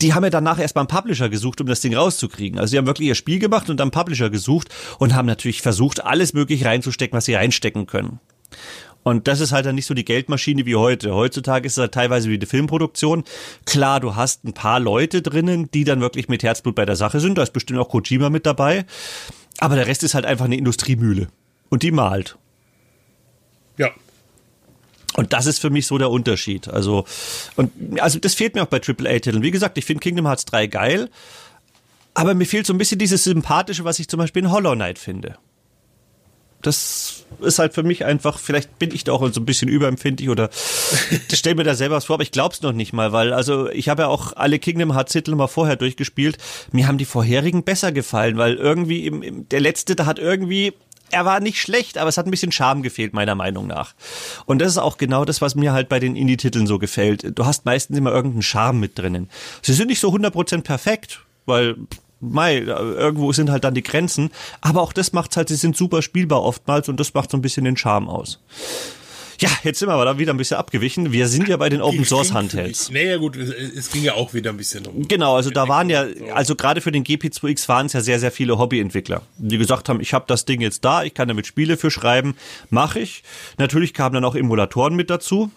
[0.00, 2.58] die haben ja danach erstmal einen Publisher gesucht, um das Ding rauszukriegen.
[2.58, 5.62] Also sie haben wirklich ihr Spiel gemacht und dann einen Publisher gesucht und haben natürlich
[5.62, 8.20] versucht, alles möglich reinzustecken, was sie reinstecken können.
[9.04, 11.14] Und das ist halt dann nicht so die Geldmaschine wie heute.
[11.14, 13.22] Heutzutage ist es halt teilweise wie die Filmproduktion.
[13.66, 17.20] Klar, du hast ein paar Leute drinnen, die dann wirklich mit Herzblut bei der Sache
[17.20, 17.36] sind.
[17.36, 18.86] Da ist bestimmt auch Kojima mit dabei.
[19.58, 21.28] Aber der Rest ist halt einfach eine Industriemühle.
[21.68, 22.38] Und die malt.
[23.76, 23.90] Ja.
[25.16, 26.68] Und das ist für mich so der Unterschied.
[26.68, 27.04] Also,
[27.56, 29.42] und, also das fehlt mir auch bei AAA-Titeln.
[29.42, 31.10] Wie gesagt, ich finde Kingdom Hearts 3 geil.
[32.14, 34.98] Aber mir fehlt so ein bisschen dieses Sympathische, was ich zum Beispiel in Hollow Knight
[34.98, 35.36] finde
[36.66, 40.28] das ist halt für mich einfach, vielleicht bin ich da auch so ein bisschen überempfindlich
[40.28, 40.50] oder
[41.32, 43.88] stell mir da selber was vor, aber ich glaub's noch nicht mal, weil also ich
[43.88, 46.38] habe ja auch alle Kingdom Hearts Titel mal vorher durchgespielt.
[46.72, 50.72] Mir haben die vorherigen besser gefallen, weil irgendwie im, im der letzte, da hat irgendwie
[51.10, 53.94] er war nicht schlecht, aber es hat ein bisschen Charme gefehlt, meiner Meinung nach.
[54.46, 57.38] Und das ist auch genau das, was mir halt bei den Indie-Titeln so gefällt.
[57.38, 59.28] Du hast meistens immer irgendeinen Charme mit drinnen.
[59.62, 61.76] Sie sind nicht so 100% perfekt, weil
[62.20, 64.30] Mai, irgendwo sind halt dann die Grenzen.
[64.60, 67.42] Aber auch das macht's halt, sie sind super spielbar oftmals und das macht so ein
[67.42, 68.40] bisschen den Charme aus.
[69.40, 71.12] Ja, jetzt sind wir aber da wieder ein bisschen abgewichen.
[71.12, 72.90] Wir sind ja bei den Open Source Handhelds.
[72.90, 75.08] Naja, gut, es ging ja auch wieder ein bisschen um.
[75.08, 78.30] Genau, also da waren ja, also gerade für den GP2X waren es ja sehr, sehr
[78.30, 81.76] viele Hobbyentwickler, die gesagt haben, ich habe das Ding jetzt da, ich kann damit Spiele
[81.76, 82.36] für schreiben,
[82.70, 83.24] mache ich.
[83.58, 85.50] Natürlich kamen dann auch Emulatoren mit dazu.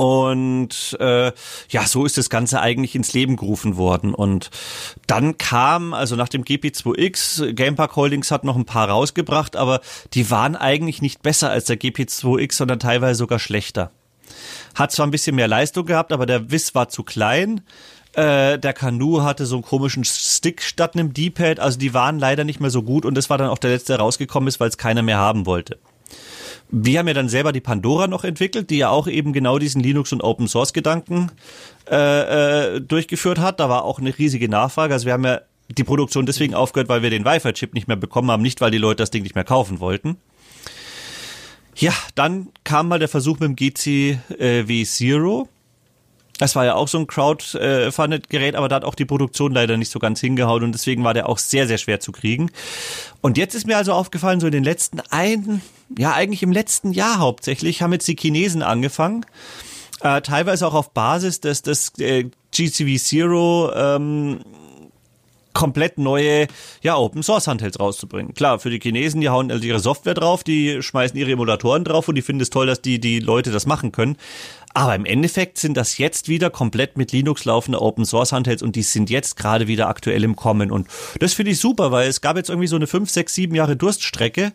[0.00, 1.30] Und äh,
[1.68, 4.14] ja, so ist das Ganze eigentlich ins Leben gerufen worden.
[4.14, 4.48] Und
[5.06, 9.82] dann kam, also nach dem GP2X, Gamepark Holdings hat noch ein paar rausgebracht, aber
[10.14, 13.90] die waren eigentlich nicht besser als der GP2X, sondern teilweise sogar schlechter.
[14.74, 17.60] Hat zwar ein bisschen mehr Leistung gehabt, aber der Wiss war zu klein.
[18.14, 22.44] Äh, der Kanu hatte so einen komischen Stick statt einem D-Pad, also die waren leider
[22.44, 24.70] nicht mehr so gut und das war dann auch der letzte, der rausgekommen ist, weil
[24.70, 25.76] es keiner mehr haben wollte.
[26.72, 29.82] Wir haben ja dann selber die Pandora noch entwickelt, die ja auch eben genau diesen
[29.82, 31.32] Linux- und Open-Source-Gedanken
[31.90, 33.58] äh, äh, durchgeführt hat.
[33.58, 34.94] Da war auch eine riesige Nachfrage.
[34.94, 38.30] Also wir haben ja die Produktion deswegen aufgehört, weil wir den Wi-Fi-Chip nicht mehr bekommen
[38.30, 40.16] haben, nicht weil die Leute das Ding nicht mehr kaufen wollten.
[41.76, 45.48] Ja, dann kam mal der Versuch mit dem GCW Zero.
[46.40, 49.90] Das war ja auch so ein Crowdfunded-Gerät, aber da hat auch die Produktion leider nicht
[49.90, 52.50] so ganz hingehauen und deswegen war der auch sehr, sehr schwer zu kriegen.
[53.20, 55.60] Und jetzt ist mir also aufgefallen, so in den letzten ein,
[55.98, 59.26] ja eigentlich im letzten Jahr hauptsächlich, haben jetzt die Chinesen angefangen,
[60.00, 64.40] äh, teilweise auch auf Basis des, des äh, GCV Zero ähm,
[65.52, 66.46] komplett neue
[66.82, 68.34] ja, Open Source Handhelds rauszubringen.
[68.34, 72.08] Klar, für die Chinesen, die hauen also ihre Software drauf, die schmeißen ihre Emulatoren drauf
[72.08, 74.16] und die finden es toll, dass die, die Leute das machen können.
[74.72, 78.76] Aber im Endeffekt sind das jetzt wieder komplett mit Linux laufende Open Source Handhelds und
[78.76, 80.70] die sind jetzt gerade wieder aktuell im Kommen.
[80.70, 80.86] Und
[81.18, 83.76] das finde ich super, weil es gab jetzt irgendwie so eine 5, 6, 7 Jahre
[83.76, 84.52] Durststrecke.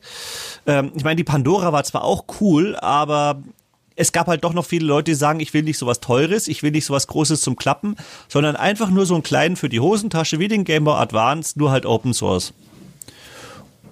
[0.66, 3.44] Ähm, ich meine, die Pandora war zwar auch cool, aber
[3.96, 6.64] es gab halt doch noch viele Leute, die sagen, ich will nicht sowas Teures, ich
[6.64, 7.96] will nicht sowas Großes zum Klappen,
[8.28, 11.72] sondern einfach nur so einen kleinen für die Hosentasche wie den Game Boy Advance, nur
[11.72, 12.54] halt Open Source.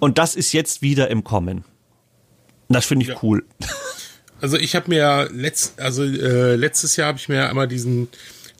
[0.00, 1.64] Und das ist jetzt wieder im Kommen.
[2.68, 3.16] Das finde ich ja.
[3.22, 3.44] cool.
[4.40, 8.08] Also ich habe mir letzt, also äh, letztes Jahr habe ich mir einmal diesen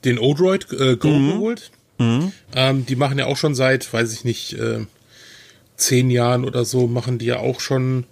[0.07, 1.33] den Odroid äh, Go mhm.
[1.33, 1.73] geholt.
[1.99, 2.33] Mhm.
[2.55, 4.87] Ähm, die machen ja auch schon seit, weiß ich nicht, äh,
[5.77, 8.05] zehn Jahren oder so, machen die ja auch schon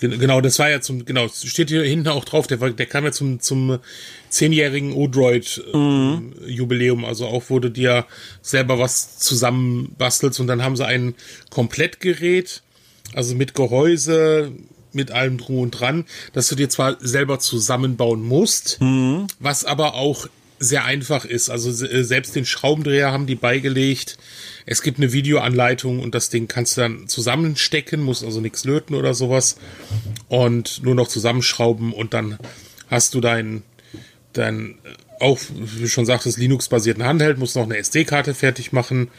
[0.00, 3.04] Genau, das war ja zum, genau, steht hier hinten auch drauf, der, war, der kam
[3.04, 3.78] ja zum, zum
[4.30, 7.04] zehnjährigen Odroid-Jubiläum, mhm.
[7.04, 8.06] also auch wurde dir
[8.40, 11.14] selber was zusammenbastelt und dann haben sie ein
[11.50, 12.62] Komplettgerät,
[13.12, 14.52] also mit Gehäuse,
[14.92, 19.26] mit allem drum und dran, dass du dir zwar selber zusammenbauen musst, mhm.
[19.38, 21.50] was aber auch sehr einfach ist.
[21.50, 24.18] Also selbst den Schraubendreher haben die beigelegt.
[24.66, 28.94] Es gibt eine Videoanleitung und das Ding kannst du dann zusammenstecken, muss also nichts löten
[28.94, 29.56] oder sowas
[30.28, 32.38] und nur noch zusammenschrauben und dann
[32.88, 33.62] hast du dein,
[34.32, 34.78] dein
[35.20, 39.10] auch, wie schon sagtest, Linux-basierten Handheld, musst noch eine SD-Karte fertig machen,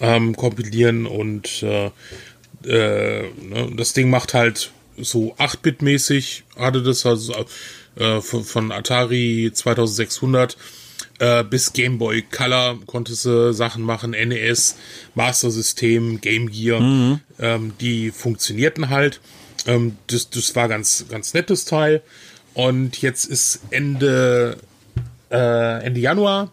[0.00, 1.90] ähm, kompilieren und äh,
[2.66, 7.34] äh, ne, das Ding macht halt so 8-Bit-mäßig, hatte das also
[7.96, 10.56] äh, von, von Atari 2600
[11.18, 14.76] äh, bis Game Boy Color konntest du Sachen machen, NES,
[15.14, 17.20] Master System, Game Gear, mhm.
[17.38, 19.20] ähm, die funktionierten halt.
[19.66, 22.02] Ähm, das, das war ganz, ganz nettes Teil.
[22.54, 24.58] Und jetzt ist Ende,
[25.30, 26.50] äh, Ende Januar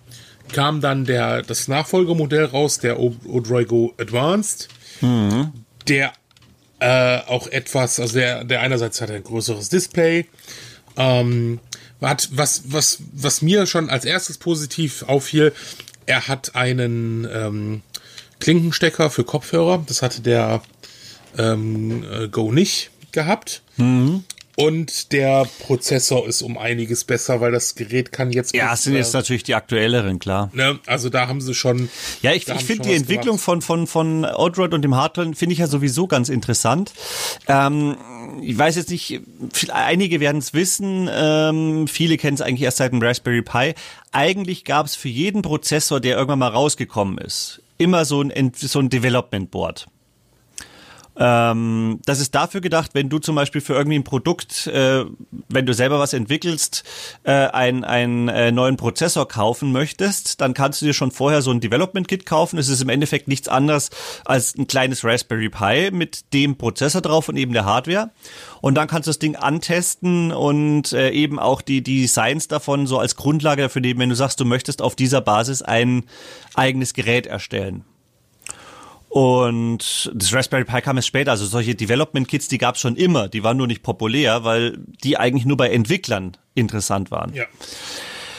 [0.53, 4.69] kam dann der, das Nachfolgemodell raus, der Odroigo Advanced,
[5.01, 5.51] mhm.
[5.87, 6.13] der
[6.79, 10.27] äh, auch etwas, also der, der einerseits hat ein größeres Display,
[10.97, 11.59] ähm,
[12.01, 15.53] hat, was, was, was mir schon als erstes positiv auffiel,
[16.05, 17.81] er hat einen ähm,
[18.39, 19.83] Klinkenstecker für Kopfhörer.
[19.87, 20.61] Das hatte der
[21.37, 23.61] ähm, äh, Go nicht gehabt.
[23.77, 24.23] Mhm.
[24.57, 28.55] Und der Prozessor ist um einiges besser, weil das Gerät kann jetzt.
[28.55, 30.49] Ja, es sind jetzt natürlich die aktuelleren, klar.
[30.53, 31.89] Ne, also da haben sie schon.
[32.21, 35.59] Ja, ich, ich finde die Entwicklung von, von, von Odroid und dem Hardware finde ich
[35.59, 36.93] ja sowieso ganz interessant.
[37.47, 37.97] Ähm,
[38.41, 39.21] ich weiß jetzt nicht,
[39.71, 43.73] einige werden es wissen, ähm, viele kennen es eigentlich erst seit dem Raspberry Pi.
[44.11, 48.79] Eigentlich gab es für jeden Prozessor, der irgendwann mal rausgekommen ist, immer so ein, so
[48.79, 49.87] ein Development Board.
[51.17, 55.05] Ähm, das ist dafür gedacht, wenn du zum Beispiel für irgendwie ein Produkt, äh,
[55.47, 56.83] wenn du selber was entwickelst,
[57.23, 61.51] äh, einen, einen äh, neuen Prozessor kaufen möchtest, dann kannst du dir schon vorher so
[61.51, 62.59] ein Development Kit kaufen.
[62.59, 63.91] Es ist im Endeffekt nichts anderes
[64.25, 68.11] als ein kleines Raspberry Pi mit dem Prozessor drauf und eben der Hardware.
[68.61, 72.87] Und dann kannst du das Ding antesten und äh, eben auch die, die Designs davon
[72.87, 76.03] so als Grundlage dafür nehmen, wenn du sagst, du möchtest auf dieser Basis ein
[76.55, 77.85] eigenes Gerät erstellen.
[79.15, 81.31] Und das Raspberry Pi kam erst später.
[81.31, 83.29] Also solche Development Kits, die gab es schon immer.
[83.29, 87.33] Die waren nur nicht populär, weil die eigentlich nur bei Entwicklern interessant waren.
[87.33, 87.45] Ja.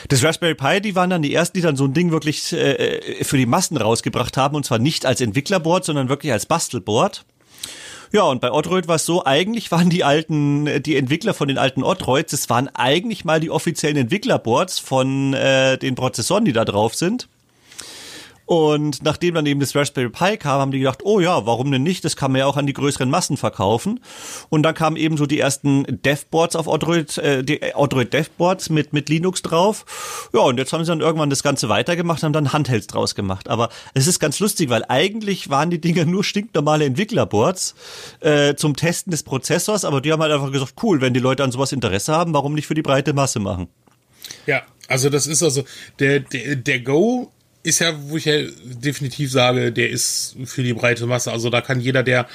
[0.09, 3.23] Das Raspberry Pi, die waren dann die ersten, die dann so ein Ding wirklich äh,
[3.23, 4.55] für die Massen rausgebracht haben.
[4.55, 7.25] Und zwar nicht als Entwicklerboard, sondern wirklich als Bastelboard.
[8.11, 11.57] Ja, und bei Odroid war es so, eigentlich waren die alten, die Entwickler von den
[11.57, 16.65] alten Odroids, das waren eigentlich mal die offiziellen Entwicklerboards von äh, den Prozessoren, die da
[16.65, 17.27] drauf sind.
[18.47, 21.83] Und nachdem dann eben das Raspberry Pi kam, haben die gedacht, oh ja, warum denn
[21.83, 22.05] nicht?
[22.05, 23.99] Das kann man ja auch an die größeren Massen verkaufen.
[24.47, 28.93] Und dann kamen eben so die ersten Devboards auf Odroid, äh, die Odroid Devboards mit,
[28.93, 30.29] mit Linux drauf.
[30.33, 33.49] Ja, und jetzt haben sie dann irgendwann das Ganze weitergemacht, haben dann Handhelds draus gemacht.
[33.49, 37.75] Aber es ist ganz lustig, weil eigentlich waren die Dinger nur stinknormale Entwicklerboards
[38.21, 41.43] äh, zum Testen des Prozessors, aber die haben halt einfach gesagt, cool, wenn die Leute
[41.43, 43.67] an sowas Interesse haben, warum nicht für die breite Masse machen?
[44.45, 45.63] Ja, also das ist also
[45.99, 47.29] der, der, der Go
[47.67, 51.31] ist ja, wo ich ja definitiv sage, der ist für die breite Masse.
[51.31, 52.27] Also da kann jeder, der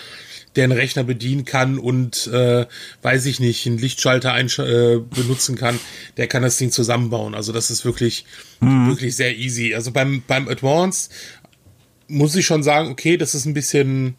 [0.54, 2.66] der einen Rechner bedienen kann und äh,
[3.00, 5.80] weiß ich nicht, einen Lichtschalter äh, benutzen kann,
[6.18, 7.34] der kann das Ding zusammenbauen.
[7.34, 8.26] Also das ist wirklich
[8.60, 8.88] mhm.
[8.88, 9.74] wirklich sehr easy.
[9.74, 11.10] Also beim beim Advanced
[12.06, 14.16] muss ich schon sagen, okay, das ist ein bisschen,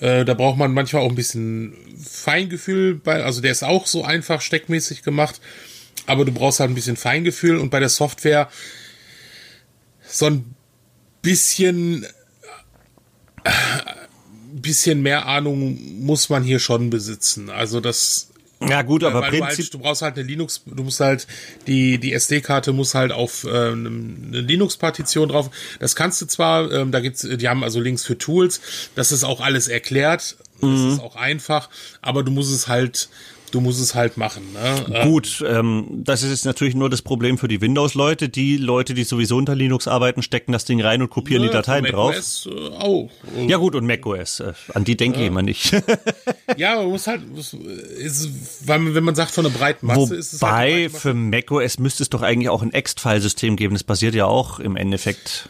[0.00, 3.24] äh, da braucht man manchmal auch ein bisschen Feingefühl bei.
[3.24, 5.40] Also der ist auch so einfach steckmäßig gemacht.
[6.06, 8.50] aber du brauchst halt ein bisschen Feingefühl und bei der Software
[10.10, 10.54] so ein
[11.22, 12.06] bisschen
[14.52, 17.50] bisschen mehr Ahnung muss man hier schon besitzen.
[17.50, 18.26] Also das
[18.62, 21.26] ja gut, aber weil du, Prinzip halt, du brauchst halt eine Linux, du musst halt
[21.66, 23.88] die die SD-Karte muss halt auf äh, eine
[24.40, 25.50] Linux-Partition drauf.
[25.78, 28.60] Das kannst du zwar, ähm, da gibt's, die haben also Links für Tools.
[28.96, 30.36] Das ist auch alles erklärt.
[30.60, 30.92] Das Mhm.
[30.92, 31.70] ist auch einfach,
[32.02, 33.08] aber du musst es halt
[33.50, 34.42] du musst es halt machen.
[34.52, 35.02] Ne?
[35.04, 38.28] Gut, ähm, das ist jetzt natürlich nur das Problem für die Windows-Leute.
[38.28, 41.54] Die Leute, die sowieso unter Linux arbeiten, stecken das Ding rein und kopieren die Ja,
[41.54, 42.10] Dateien für drauf.
[42.14, 43.10] macOS, äh, auch.
[43.46, 44.40] Ja gut, und macOS.
[44.40, 45.72] Äh, an die denke ich immer nicht.
[46.56, 48.28] Ja, man muss halt, muss- ist,
[48.66, 52.02] weil wenn man sagt von einer breiten Masse, ist es halt Wobei, für macOS müsste
[52.02, 53.74] es doch eigentlich auch ein Ext-File-System geben.
[53.74, 55.48] Das basiert ja auch im Endeffekt.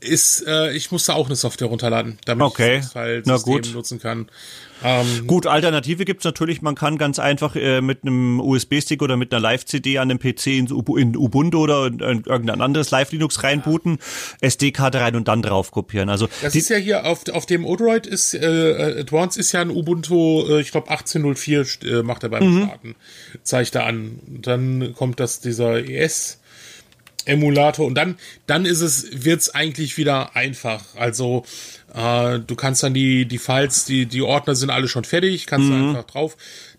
[0.00, 2.76] Ist, äh, ich musste auch eine Software runterladen, damit Okay.
[2.78, 3.74] ich das halt Na System gut.
[3.74, 4.28] nutzen kann.
[4.84, 6.62] Ähm, Gut, Alternative gibt's natürlich.
[6.62, 10.46] Man kann ganz einfach äh, mit einem USB-Stick oder mit einer Live-CD an dem PC
[10.46, 13.98] in, in Ubuntu oder in, in irgendein anderes Live-Linux reinbooten,
[14.40, 16.08] SD-Karte rein und dann drauf kopieren.
[16.08, 19.70] Also das ist ja hier auf, auf dem Odroid ist äh, Advanced ist ja ein
[19.70, 22.62] Ubuntu, äh, ich glaube 1804 st- äh, macht er beim Mhm.
[22.66, 22.94] Starten,
[23.42, 24.20] zeigt er an.
[24.28, 26.37] Dann kommt das dieser ES
[27.28, 30.82] Emulator und dann dann ist es wird's eigentlich wieder einfach.
[30.96, 31.44] Also
[31.94, 35.68] äh, du kannst dann die die Files, die die Ordner sind alle schon fertig, kannst
[35.68, 35.80] Mhm.
[35.80, 36.36] du einfach drauf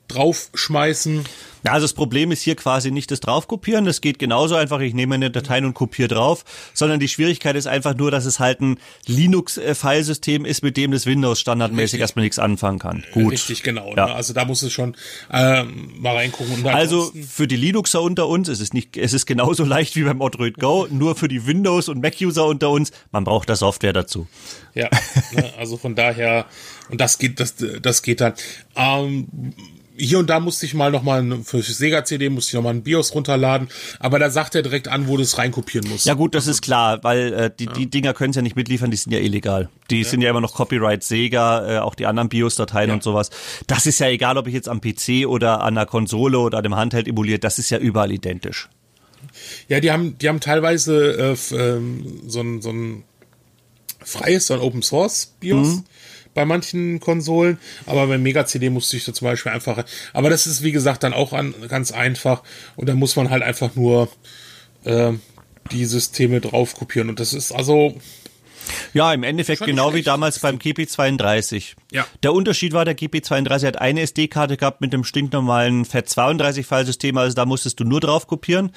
[0.09, 1.23] drauf schmeißen.
[1.63, 3.83] Ja, also das Problem ist hier quasi nicht das draufkopieren.
[3.85, 4.79] Das geht genauso einfach.
[4.79, 8.39] Ich nehme eine Datei und kopiere drauf, sondern die Schwierigkeit ist einfach nur, dass es
[8.39, 12.01] halt ein Linux-Filesystem ist, mit dem das Windows standardmäßig Richtig.
[12.01, 13.03] erstmal nichts anfangen kann.
[13.13, 13.33] Gut.
[13.33, 13.93] Richtig, genau.
[13.95, 14.07] Ja.
[14.07, 14.15] Ne?
[14.15, 14.95] Also da muss es schon
[15.31, 16.53] ähm, mal reingucken.
[16.53, 20.03] Und Also für die Linuxer unter uns ist es nicht, es ist genauso leicht wie
[20.03, 23.93] beim Odroid Go, nur für die Windows- und Mac-User unter uns, man braucht da Software
[23.93, 24.27] dazu.
[24.75, 24.89] Ja,
[25.33, 26.45] ne, also von daher,
[26.89, 28.33] und das geht, das, das geht dann.
[28.75, 29.27] Ähm,
[29.99, 32.69] hier und da musste ich mal noch mal für Sega CD musste ich noch mal
[32.69, 33.67] ein BIOS runterladen,
[33.99, 36.05] aber da sagt er direkt an, wo du es reinkopieren musst.
[36.05, 38.97] Ja gut, das ist klar, weil äh, die, die Dinger können ja nicht mitliefern, die
[38.97, 39.69] sind ja illegal.
[39.89, 42.93] Die sind ja immer noch Copyright Sega, äh, auch die anderen BIOS-Dateien Ja.
[42.95, 43.29] und sowas.
[43.67, 46.63] Das ist ja egal, ob ich jetzt am PC oder an einer Konsole oder an
[46.63, 48.69] dem Handheld emuliert, das ist ja überall identisch.
[49.67, 53.03] Ja, die haben, die haben teilweise äh, ähm, so ein, so ein
[54.03, 55.67] freies, so ein Open Source BIOS.
[55.67, 55.83] Mhm.
[56.33, 59.83] Bei manchen Konsolen, aber beim Mega CD musste ich da zum Beispiel einfach.
[60.13, 62.43] Aber das ist wie gesagt dann auch an, ganz einfach
[62.75, 64.09] und da muss man halt einfach nur
[64.83, 65.13] äh,
[65.71, 67.95] die Systeme drauf kopieren und das ist also
[68.93, 71.75] Ja, im Endeffekt Schon genau wie damals beim GP32.
[71.91, 72.05] Ja.
[72.23, 77.45] Der Unterschied war, der GP32 hat eine SD-Karte gehabt mit dem stinknormalen FAT32-Filesystem, also da
[77.45, 78.71] musstest du nur drauf kopieren.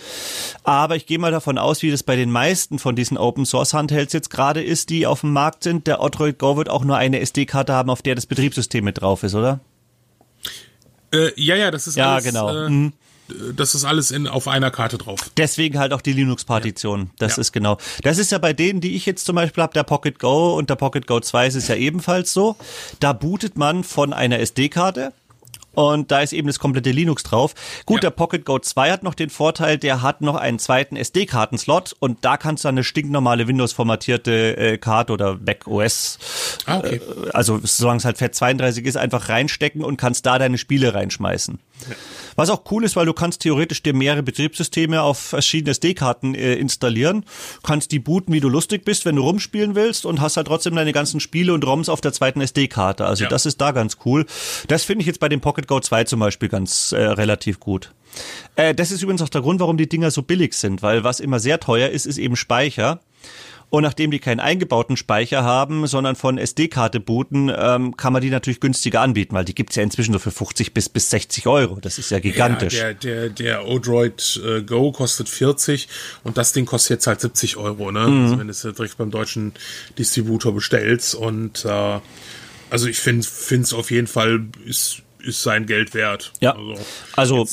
[0.64, 4.30] Aber ich gehe mal davon aus, wie das bei den meisten von diesen Open-Source-Handhelds jetzt
[4.30, 5.86] gerade ist, die auf dem Markt sind.
[5.86, 9.22] Der Odroid Go wird auch nur eine SD-Karte haben, auf der das Betriebssystem mit drauf
[9.22, 9.60] ist, oder?
[11.12, 12.48] Äh, ja, ja, das ist Ja, alles, genau.
[12.48, 12.92] Äh, Mhm.
[13.56, 15.30] Das ist alles in, auf einer Karte drauf.
[15.36, 17.10] Deswegen halt auch die Linux-Partition.
[17.18, 17.40] Das Ja.
[17.40, 17.78] ist genau.
[18.02, 20.70] Das ist ja bei denen, die ich jetzt zum Beispiel habe, der Pocket Go und
[20.70, 22.56] der Pocket Go 2 ist es ja ebenfalls so.
[23.00, 25.12] Da bootet man von einer SD-Karte.
[25.74, 27.54] Und da ist eben das komplette Linux drauf.
[27.86, 28.10] Gut, Ja.
[28.10, 32.18] der Pocket Go 2 hat noch den Vorteil, der hat noch einen zweiten SD-Karten-Slot und
[32.26, 36.18] da kannst du eine stinknormale Windows-formatierte äh, Karte oder Mac OS,
[36.66, 36.96] Ah, okay.
[36.96, 41.58] äh, also solange es halt FAT32 ist, einfach reinstecken und kannst da deine Spiele reinschmeißen.
[42.36, 46.54] Was auch cool ist, weil du kannst theoretisch dir mehrere Betriebssysteme auf verschiedene SD-Karten äh,
[46.54, 47.24] installieren,
[47.62, 50.74] kannst die booten, wie du lustig bist, wenn du rumspielen willst und hast halt trotzdem
[50.74, 53.04] deine ganzen Spiele und ROMs auf der zweiten SD-Karte.
[53.06, 53.30] Also Ja.
[53.30, 54.26] das ist da ganz cool.
[54.68, 57.92] Das finde ich jetzt bei dem Pocket Go 2 zum Beispiel ganz äh, relativ gut.
[58.56, 61.20] Äh, das ist übrigens auch der Grund, warum die Dinger so billig sind, weil was
[61.20, 63.00] immer sehr teuer ist, ist eben Speicher.
[63.72, 68.28] Und nachdem die keinen eingebauten Speicher haben, sondern von SD-Karte booten, ähm, kann man die
[68.28, 71.78] natürlich günstiger anbieten, weil die gibt's ja inzwischen so für 50 bis, bis 60 Euro.
[71.80, 72.74] Das ist ja gigantisch.
[72.74, 75.88] Ja, der, der, der Odroid äh, Go kostet 40
[76.22, 78.06] und das Ding kostet jetzt halt 70 Euro, ne?
[78.06, 78.22] Mhm.
[78.24, 79.54] Also wenn du es direkt beim deutschen
[79.96, 81.14] Distributor bestellst.
[81.14, 82.00] Und äh,
[82.68, 86.32] also ich finde es auf jeden Fall ist, ist sein Geld wert.
[86.40, 86.56] Ja,
[87.16, 87.48] Also, also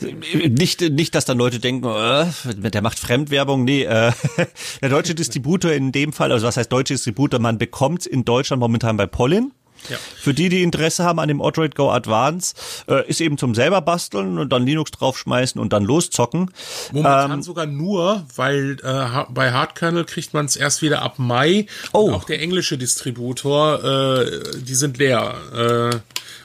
[0.00, 2.26] nicht, nicht, dass dann Leute denken, äh,
[2.70, 3.64] der macht Fremdwerbung.
[3.64, 4.12] Nee, äh,
[4.82, 8.60] der deutsche Distributor in dem Fall, also was heißt deutsche Distributor, man bekommt in Deutschland
[8.60, 9.52] momentan bei Pollen.
[9.88, 9.96] Ja.
[10.16, 12.54] Für die, die Interesse haben an dem Odroid Go Advance,
[12.88, 16.50] äh, ist eben zum selber basteln und dann Linux draufschmeißen und dann loszocken.
[16.92, 21.66] Momentan Ähm, sogar nur, weil äh, bei Hardkernel kriegt man es erst wieder ab Mai.
[21.92, 22.06] Oh.
[22.06, 25.34] Und auch der englische Distributor, äh, die sind leer.
[25.54, 25.96] Äh,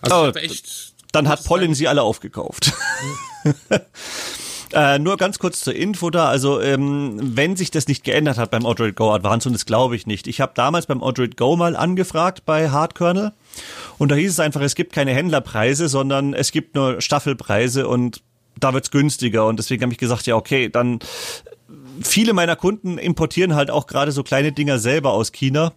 [0.02, 2.74] also Oh, echt Dann hat Pollen sie alle aufgekauft.
[4.74, 8.52] Äh, nur ganz kurz zur Info da, also ähm, wenn sich das nicht geändert hat
[8.52, 10.28] beim Odroid Go Advance, und das glaube ich nicht.
[10.28, 13.34] Ich habe damals beim Odroid Go mal angefragt bei Hardkernel
[13.98, 18.22] und da hieß es einfach, es gibt keine Händlerpreise, sondern es gibt nur Staffelpreise und
[18.60, 21.00] da wird's günstiger und deswegen habe ich gesagt, ja okay, dann
[22.02, 25.74] viele meiner Kunden importieren halt auch gerade so kleine Dinger selber aus China.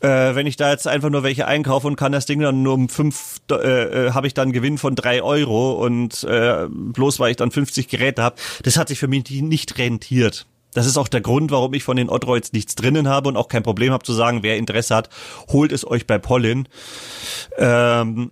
[0.00, 2.74] Äh, wenn ich da jetzt einfach nur welche einkaufe und kann das Ding dann nur
[2.74, 7.32] um fünf, äh, äh, habe ich dann Gewinn von drei Euro und äh, bloß weil
[7.32, 10.46] ich dann 50 Geräte habe, das hat sich für mich nicht rentiert.
[10.72, 13.48] Das ist auch der Grund, warum ich von den Odroids nichts drinnen habe und auch
[13.48, 15.10] kein Problem habe zu sagen, wer Interesse hat,
[15.48, 16.68] holt es euch bei Pollen.
[17.58, 18.30] Ähm,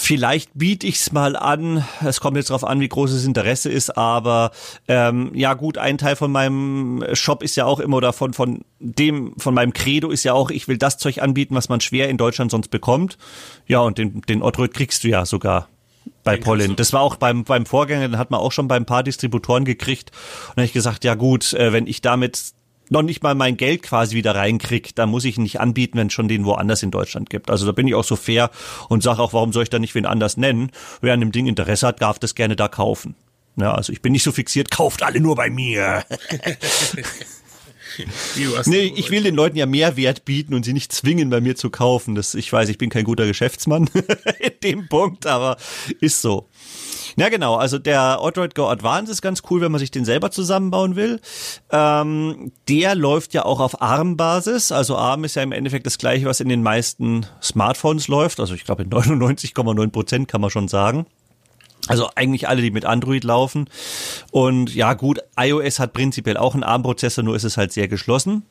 [0.00, 1.84] Vielleicht biete ich's mal an.
[2.04, 4.52] Es kommt jetzt darauf an, wie groß das Interesse ist, aber
[4.86, 8.60] ähm, ja gut, ein Teil von meinem Shop ist ja auch immer oder von, von
[8.78, 12.08] dem, von meinem Credo ist ja auch, ich will das Zeug anbieten, was man schwer
[12.08, 13.18] in Deutschland sonst bekommt.
[13.66, 15.68] Ja, und den, den Odroid kriegst du ja sogar
[16.22, 16.76] bei Pollen.
[16.76, 19.64] Das war auch beim, beim Vorgänger, den hat man auch schon bei ein paar Distributoren
[19.64, 20.12] gekriegt.
[20.12, 22.52] Und dann habe ich gesagt, ja gut, äh, wenn ich damit
[22.90, 26.08] noch nicht mal mein Geld quasi wieder reinkriege, dann muss ich ihn nicht anbieten, wenn
[26.08, 27.50] es schon den woanders in Deutschland gibt.
[27.50, 28.50] Also da bin ich auch so fair
[28.88, 30.70] und sage auch, warum soll ich da nicht wen anders nennen?
[31.00, 33.14] Wer an dem Ding Interesse hat, darf das gerne da kaufen.
[33.56, 36.04] Ja, also ich bin nicht so fixiert, kauft alle nur bei mir.
[38.66, 41.70] nee, ich will den Leuten ja Mehrwert bieten und sie nicht zwingen, bei mir zu
[41.70, 42.14] kaufen.
[42.14, 43.90] Das, ich weiß, ich bin kein guter Geschäftsmann
[44.38, 45.56] in dem Punkt, aber
[46.00, 46.48] ist so.
[47.18, 47.56] Ja, genau.
[47.56, 51.20] Also der Odroid Go Advance ist ganz cool, wenn man sich den selber zusammenbauen will.
[51.72, 54.70] Ähm, der läuft ja auch auf ARM-Basis.
[54.70, 58.38] Also ARM ist ja im Endeffekt das gleiche, was in den meisten Smartphones läuft.
[58.38, 61.06] Also ich glaube in 99,9 Prozent kann man schon sagen.
[61.88, 63.68] Also eigentlich alle, die mit Android laufen.
[64.30, 68.44] Und ja, gut, iOS hat prinzipiell auch einen ARM-Prozessor, nur ist es halt sehr geschlossen.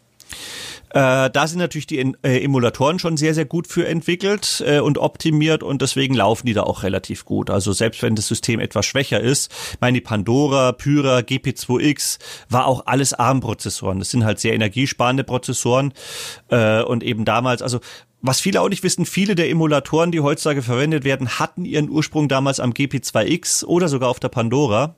[0.90, 4.98] Äh, da sind natürlich die äh, Emulatoren schon sehr, sehr gut für entwickelt äh, und
[4.98, 7.50] optimiert und deswegen laufen die da auch relativ gut.
[7.50, 12.20] Also selbst wenn das System etwas schwächer ist, meine Pandora, Pyra, GP2X
[12.50, 14.00] war auch alles ARM-Prozessoren.
[14.00, 15.94] Das sind halt sehr energiesparende Prozessoren
[16.50, 17.80] äh, und eben damals, also
[18.22, 22.30] was viele auch nicht wissen, viele der Emulatoren, die heutzutage verwendet werden, hatten ihren Ursprung
[22.30, 24.96] damals am GP2X oder sogar auf der Pandora.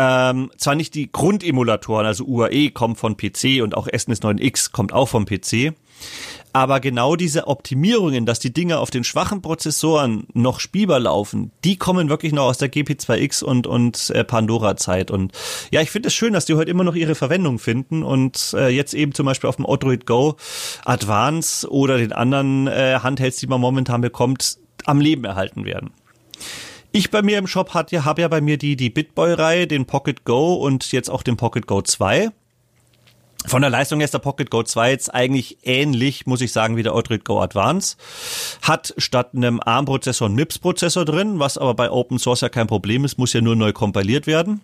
[0.00, 4.92] Ähm, zwar nicht die Grundemulatoren, also UAE kommt von PC und auch SNES 9X kommt
[4.92, 5.74] auch vom PC,
[6.52, 11.78] aber genau diese Optimierungen, dass die Dinge auf den schwachen Prozessoren noch spielbar laufen, die
[11.78, 15.10] kommen wirklich noch aus der GP2X und, und äh, Pandora-Zeit.
[15.10, 15.32] Und
[15.72, 18.68] ja, ich finde es schön, dass die heute immer noch ihre Verwendung finden und äh,
[18.68, 20.36] jetzt eben zum Beispiel auf dem Odroid Go
[20.84, 25.90] Advance oder den anderen äh, Handhelds, die man momentan bekommt, am Leben erhalten werden.
[26.90, 29.84] Ich bei mir im Shop hat ja, habe ja bei mir die, die Bitboy-Reihe, den
[29.84, 32.30] Pocket Go und jetzt auch den Pocket Go 2.
[33.46, 36.76] Von der Leistung her ist der Pocket Go 2 jetzt eigentlich ähnlich, muss ich sagen,
[36.76, 37.96] wie der Odroid Go Advance.
[38.62, 43.04] Hat statt einem ARM-Prozessor einen MIPS-Prozessor drin, was aber bei Open Source ja kein Problem
[43.04, 44.62] ist, muss ja nur neu kompiliert werden.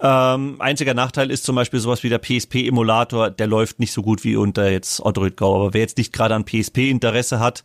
[0.00, 4.24] Ähm, einziger Nachteil ist zum Beispiel sowas wie der PSP-Emulator, der läuft nicht so gut
[4.24, 5.54] wie unter jetzt Odroid Go.
[5.54, 7.62] Aber wer jetzt nicht gerade an PSP-Interesse hat,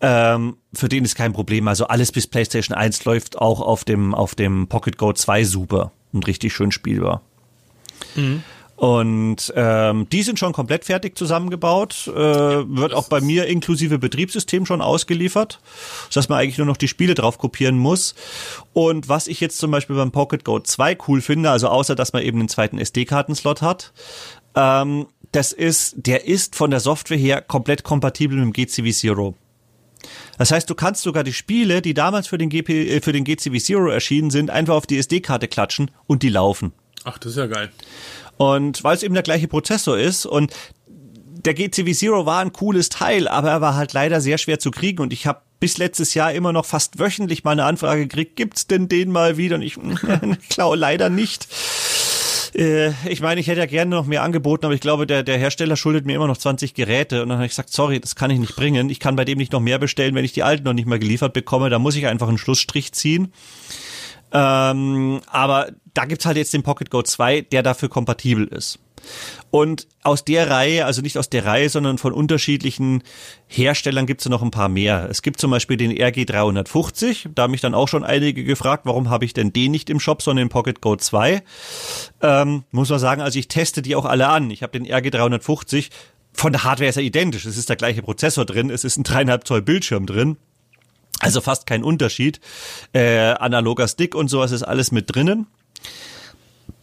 [0.00, 1.68] ähm, für den ist kein Problem.
[1.68, 5.92] Also alles bis PlayStation 1 läuft auch auf dem, auf dem Pocket Go 2 super
[6.12, 7.22] und richtig schön spielbar.
[8.16, 8.42] Mhm.
[8.82, 14.66] Und ähm, die sind schon komplett fertig zusammengebaut, äh, wird auch bei mir inklusive Betriebssystem
[14.66, 15.60] schon ausgeliefert,
[16.12, 18.16] dass man eigentlich nur noch die Spiele drauf kopieren muss.
[18.72, 22.12] Und was ich jetzt zum Beispiel beim Pocket Go 2 cool finde, also außer dass
[22.12, 23.92] man eben einen zweiten SD-Kartenslot hat,
[24.56, 29.36] ähm, das ist, der ist von der Software her komplett kompatibel mit dem GCV Zero.
[30.38, 33.22] Das heißt, du kannst sogar die Spiele, die damals für den, GP, äh, für den
[33.22, 36.72] GCV Zero erschienen sind, einfach auf die SD-Karte klatschen und die laufen.
[37.04, 37.70] Ach, das ist ja geil.
[38.42, 40.52] Und weil es eben der gleiche Prozessor ist und
[40.88, 44.72] der GCV Zero war ein cooles Teil, aber er war halt leider sehr schwer zu
[44.72, 48.34] kriegen und ich habe bis letztes Jahr immer noch fast wöchentlich mal eine Anfrage gekriegt,
[48.34, 49.54] gibt's denn den mal wieder?
[49.54, 49.62] Und
[50.42, 51.46] ich glaube leider nicht.
[52.56, 55.38] Äh, ich meine, ich hätte ja gerne noch mehr angeboten, aber ich glaube, der, der
[55.38, 57.22] Hersteller schuldet mir immer noch 20 Geräte.
[57.22, 58.90] Und dann habe ich gesagt, sorry, das kann ich nicht bringen.
[58.90, 60.98] Ich kann bei dem nicht noch mehr bestellen, wenn ich die alten noch nicht mal
[60.98, 61.70] geliefert bekomme.
[61.70, 63.32] Da muss ich einfach einen Schlussstrich ziehen.
[64.32, 68.78] Ähm, aber da gibt's halt jetzt den Pocket Go 2, der dafür kompatibel ist.
[69.50, 73.02] Und aus der Reihe, also nicht aus der Reihe, sondern von unterschiedlichen
[73.46, 75.08] Herstellern gibt's noch ein paar mehr.
[75.10, 79.10] Es gibt zum Beispiel den RG350, da haben mich dann auch schon einige gefragt, warum
[79.10, 81.42] habe ich denn den nicht im Shop, sondern den Pocket Go 2.
[82.22, 84.50] Ähm, muss man sagen, also ich teste die auch alle an.
[84.50, 85.90] Ich habe den RG350,
[86.32, 89.04] von der Hardware ist er identisch, es ist der gleiche Prozessor drin, es ist ein
[89.04, 90.36] dreieinhalb Zoll Bildschirm drin.
[91.20, 92.40] Also fast kein Unterschied.
[92.92, 95.46] Äh, analoger Stick und sowas ist alles mit drinnen.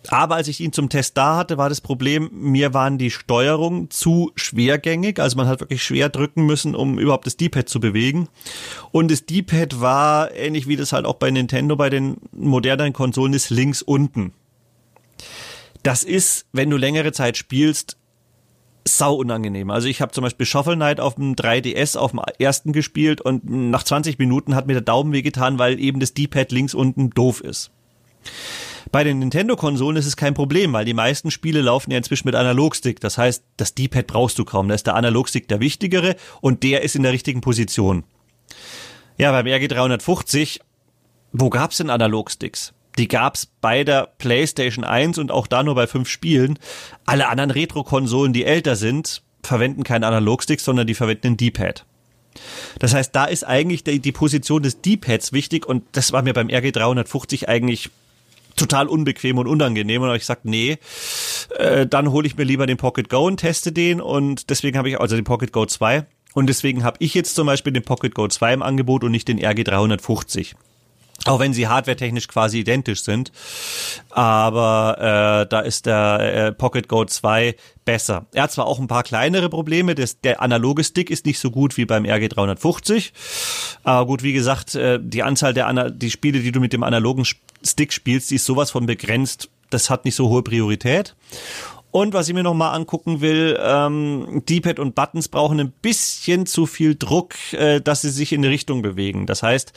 [0.08, 3.92] Aber als ich ihn zum Test da hatte, war das Problem, mir waren die Steuerungen
[3.92, 5.20] zu schwergängig.
[5.20, 8.28] Also man hat wirklich schwer drücken müssen, um überhaupt das D-Pad zu bewegen.
[8.92, 13.34] Und das D-Pad war, ähnlich wie das halt auch bei Nintendo bei den modernen Konsolen
[13.34, 14.34] ist, links unten.
[15.84, 17.98] Das ist, wenn du längere Zeit spielst,
[18.86, 19.70] sau unangenehm.
[19.70, 23.48] Also ich habe zum Beispiel Shuffle Knight auf dem 3DS auf dem ersten gespielt und
[23.48, 27.42] nach 20 Minuten hat mir der Daumen wehgetan, weil eben das D-Pad links unten doof
[27.42, 27.70] ist.
[28.92, 32.36] Bei den Nintendo-Konsolen ist es kein Problem, weil die meisten Spiele laufen ja inzwischen mit
[32.36, 33.00] Analogstick.
[33.00, 34.68] Das heißt, das D-Pad brauchst du kaum.
[34.68, 38.04] Da ist der Analogstick der wichtigere und der ist in der richtigen Position.
[39.18, 40.62] Ja, beim RG350,
[41.34, 42.74] wo gab's denn Analogsticks?
[42.98, 46.58] Die gab's bei der PlayStation 1 und auch da nur bei fünf Spielen.
[47.06, 51.86] Alle anderen Retro-Konsolen, die älter sind, verwenden keinen Analogstick, sondern die verwenden ein D-Pad.
[52.80, 56.34] Das heißt, da ist eigentlich die, die Position des D-Pads wichtig und das war mir
[56.34, 57.90] beim RG350 eigentlich
[58.60, 60.01] total unbequem und unangenehm.
[60.01, 60.78] Und ich gesagt, nee,
[61.57, 64.01] äh, dann hole ich mir lieber den Pocket Go und teste den.
[64.01, 67.47] Und deswegen habe ich also den Pocket Go 2 und deswegen habe ich jetzt zum
[67.47, 70.53] Beispiel den Pocket Go 2 im Angebot und nicht den RG350.
[71.26, 73.32] Auch wenn sie hardwaretechnisch quasi identisch sind.
[74.10, 74.96] Aber
[75.44, 77.56] äh, da ist der äh, Pocket Go 2
[77.86, 78.28] besser.
[78.34, 79.96] Er hat zwar auch ein paar kleinere Probleme.
[79.96, 83.12] Das, der analoge Stick ist nicht so gut wie beim RG350.
[83.84, 86.84] Aber gut, wie gesagt, äh, die Anzahl der Ana die Spiele, die du mit dem
[86.84, 87.26] analogen
[87.64, 89.50] Stick spielst, die ist sowas von begrenzt.
[89.70, 91.16] Das hat nicht so hohe Priorität.
[91.92, 96.68] Und was ich mir nochmal angucken will, ähm, D-Pad und Buttons brauchen ein bisschen zu
[96.68, 99.26] viel Druck, äh, dass sie sich in eine Richtung bewegen.
[99.26, 99.74] Das heißt,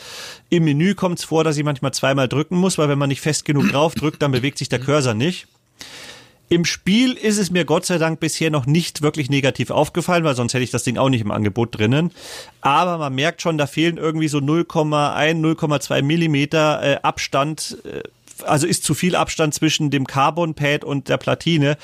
[0.50, 3.22] im Menü kommt es vor, dass ich manchmal zweimal drücken muss, weil wenn man nicht
[3.22, 5.46] fest genug drauf drückt, dann bewegt sich der Cursor nicht.
[6.52, 10.34] Im Spiel ist es mir Gott sei Dank bisher noch nicht wirklich negativ aufgefallen, weil
[10.34, 12.10] sonst hätte ich das Ding auch nicht im Angebot drinnen.
[12.60, 17.78] Aber man merkt schon, da fehlen irgendwie so 0,1, 0,2 Millimeter äh, Abstand.
[17.86, 18.02] Äh,
[18.44, 21.76] also ist zu viel Abstand zwischen dem Carbon Pad und der Platine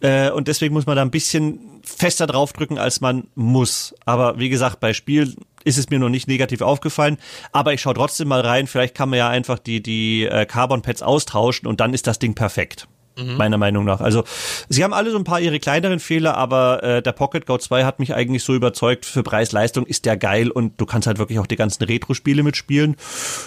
[0.00, 3.94] äh, und deswegen muss man da ein bisschen fester draufdrücken, als man muss.
[4.04, 5.34] Aber wie gesagt, bei Spiel
[5.64, 7.18] ist es mir noch nicht negativ aufgefallen,
[7.52, 8.66] aber ich schaue trotzdem mal rein.
[8.66, 12.18] Vielleicht kann man ja einfach die die äh, Carbon Pads austauschen und dann ist das
[12.18, 12.88] Ding perfekt.
[13.16, 13.36] Mhm.
[13.36, 14.00] Meiner Meinung nach.
[14.00, 14.24] Also
[14.70, 17.84] sie haben alle so ein paar ihre kleineren Fehler, aber äh, der Pocket Go 2
[17.84, 21.38] hat mich eigentlich so überzeugt, für Preis-Leistung ist der geil und du kannst halt wirklich
[21.38, 22.96] auch die ganzen Retro-Spiele mitspielen.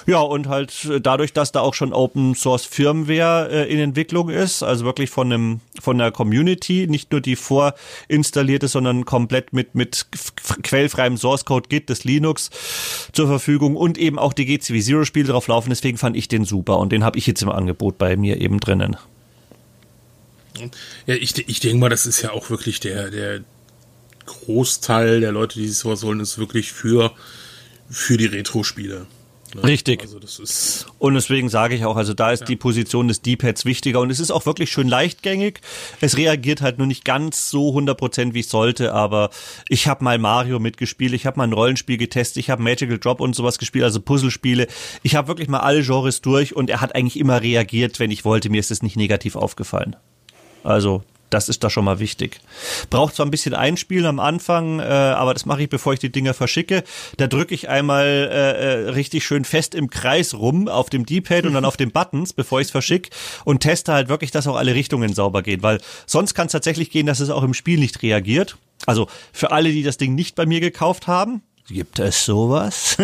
[0.05, 4.29] Ja, und halt äh, dadurch, dass da auch schon Open Source Firmware äh, in Entwicklung
[4.29, 9.73] ist, also wirklich von einem von der Community, nicht nur die vorinstallierte, sondern komplett mit
[9.73, 10.05] mit
[10.61, 12.51] quellfreiem Source Code Git des Linux
[13.13, 16.45] zur Verfügung und eben auch die GCV Zero Spiele drauf laufen, deswegen fand ich den
[16.45, 18.95] super und den habe ich jetzt im Angebot bei mir eben drinnen.
[21.05, 23.43] Ja, ich, ich denke mal, das ist ja auch wirklich der, der
[24.25, 27.11] Großteil der Leute, die sowas wollen, ist wirklich für,
[27.89, 29.07] für die Retro-Spiele.
[29.55, 29.63] Ne?
[29.63, 30.01] Richtig.
[30.01, 30.19] Also
[30.99, 32.45] und deswegen sage ich auch, also da ist ja.
[32.47, 35.61] die Position des D-Pads wichtiger und es ist auch wirklich schön leichtgängig.
[36.01, 39.29] Es reagiert halt nur nicht ganz so 100% wie es sollte, aber
[39.69, 43.21] ich habe mal Mario mitgespielt, ich habe mal ein Rollenspiel getestet, ich habe Magical Drop
[43.21, 44.67] und sowas gespielt, also Puzzlespiele.
[45.03, 48.25] Ich habe wirklich mal alle Genres durch und er hat eigentlich immer reagiert, wenn ich
[48.25, 48.49] wollte.
[48.49, 49.95] Mir ist es nicht negativ aufgefallen.
[50.65, 52.39] Also das ist da schon mal wichtig.
[52.89, 56.11] Braucht zwar ein bisschen Einspielen am Anfang, äh, aber das mache ich, bevor ich die
[56.11, 56.83] Dinger verschicke.
[57.17, 61.45] Da drücke ich einmal äh, äh, richtig schön fest im Kreis rum auf dem D-Pad
[61.45, 63.09] und dann auf den Buttons, bevor ich es verschicke
[63.43, 66.89] und teste halt wirklich, dass auch alle Richtungen sauber gehen, weil sonst kann es tatsächlich
[66.89, 68.57] gehen, dass es auch im Spiel nicht reagiert.
[68.85, 72.95] Also für alle, die das Ding nicht bei mir gekauft haben, Gibt es sowas?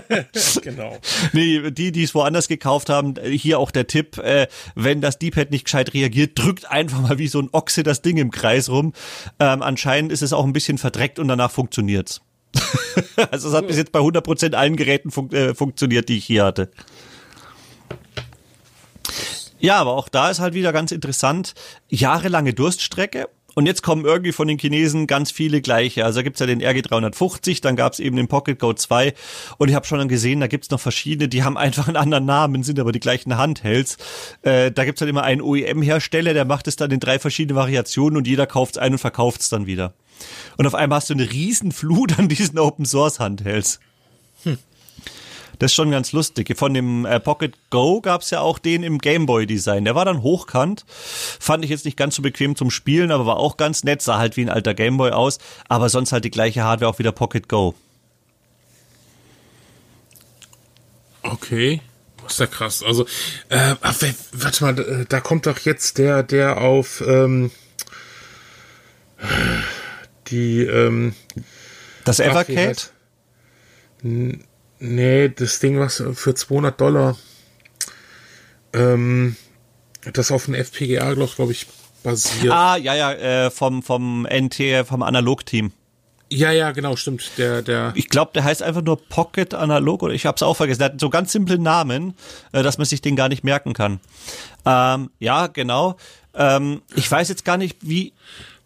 [0.62, 0.96] genau.
[1.34, 5.50] Nee, die, die es woanders gekauft haben, hier auch der Tipp, äh, wenn das D-Pad
[5.50, 8.94] nicht gescheit reagiert, drückt einfach mal wie so ein Ochse das Ding im Kreis rum.
[9.38, 12.22] Ähm, anscheinend ist es auch ein bisschen verdreckt und danach funktioniert's.
[13.30, 16.44] also es hat bis jetzt bei 100% allen Geräten fun äh, funktioniert, die ich hier
[16.44, 16.70] hatte.
[19.58, 21.54] Ja, aber auch da ist halt wieder ganz interessant,
[21.88, 26.04] jahrelange Durststrecke und jetzt kommen irgendwie von den Chinesen ganz viele gleiche.
[26.04, 29.14] Also da gibt's ja den RG350, dann gab's eben den Pocket Go 2
[29.58, 32.24] und ich habe schon dann gesehen, da gibt's noch verschiedene, die haben einfach einen anderen
[32.24, 33.96] Namen, sind aber die gleichen Handhelds.
[34.42, 38.16] Äh, da gibt's dann immer einen OEM-Hersteller, der macht es dann in drei verschiedene Variationen
[38.16, 39.94] und jeder kauft's ein und verkauft's dann wieder.
[40.56, 43.80] Und auf einmal hast du eine riesen Flut an diesen Open Source Handhelds.
[45.58, 46.56] Das ist schon ganz lustig.
[46.56, 49.84] Von dem äh, Pocket Go gab's ja auch den im Gameboy-Design.
[49.84, 50.84] Der war dann hochkant.
[50.88, 54.00] Fand ich jetzt nicht ganz so bequem zum Spielen, aber war auch ganz nett.
[54.02, 55.38] Sah halt wie ein alter Gameboy aus.
[55.68, 57.74] Aber sonst halt die gleiche Hardware auch wieder Pocket Go.
[61.22, 61.80] Okay.
[62.22, 62.82] Was ist ja krass.
[62.82, 63.06] Also,
[63.48, 67.50] äh, warte mal, äh, da kommt doch jetzt der, der auf ähm,
[70.28, 71.14] die ähm,
[72.04, 72.76] das Evercade?
[74.80, 77.16] Nee, das Ding, was für 200 Dollar,
[78.72, 79.36] ähm,
[80.12, 81.66] das auf dem FPGA, glaube glaub ich,
[82.02, 82.52] basiert.
[82.52, 85.72] Ah, ja, ja, äh, vom, vom NT, vom Analog-Team.
[86.30, 87.30] Ja, ja, genau, stimmt.
[87.38, 87.92] Der, der.
[87.94, 90.80] Ich glaube, der heißt einfach nur Pocket Analog oder ich habe es auch vergessen.
[90.80, 92.14] Der hat so ganz simple Namen,
[92.52, 94.00] äh, dass man sich den gar nicht merken kann.
[94.66, 95.96] Ähm, ja, genau.
[96.34, 98.12] Ähm, ich weiß jetzt gar nicht, wie.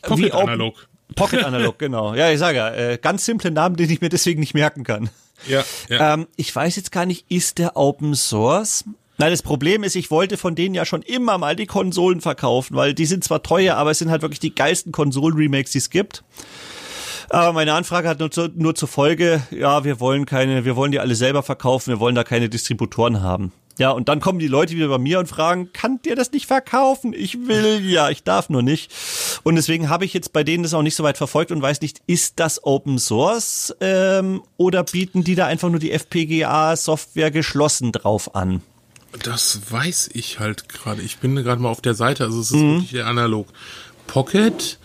[0.02, 0.88] Pocket wie Analog.
[1.14, 2.14] Pocket Analog, genau.
[2.14, 5.10] Ja, ich sage ja, äh, ganz simple Namen, den ich mir deswegen nicht merken kann.
[5.46, 6.14] Ja, ja.
[6.14, 8.84] Ähm, ich weiß jetzt gar nicht, ist der Open Source?
[9.18, 12.76] Nein, das Problem ist, ich wollte von denen ja schon immer mal die Konsolen verkaufen,
[12.76, 15.90] weil die sind zwar teuer, aber es sind halt wirklich die geilsten Konsolen-Remakes, die es
[15.90, 16.24] gibt.
[17.28, 20.92] Aber meine Anfrage hat nur, zu, nur zur Folge, ja, wir wollen keine, wir wollen
[20.92, 23.52] die alle selber verkaufen, wir wollen da keine Distributoren haben.
[23.78, 26.46] Ja, und dann kommen die Leute wieder bei mir und fragen, kann dir das nicht
[26.46, 27.14] verkaufen?
[27.14, 28.92] Ich will ja, ich darf nur nicht.
[29.42, 31.80] Und deswegen habe ich jetzt bei denen das auch nicht so weit verfolgt und weiß
[31.80, 37.92] nicht, ist das Open Source ähm, oder bieten die da einfach nur die FPGA-Software geschlossen
[37.92, 38.62] drauf an?
[39.22, 41.02] Das weiß ich halt gerade.
[41.02, 42.74] Ich bin gerade mal auf der Seite, also es ist mhm.
[42.74, 43.48] wirklich der analog.
[44.06, 44.78] Pocket,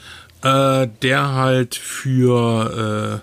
[0.43, 3.21] äh, der halt für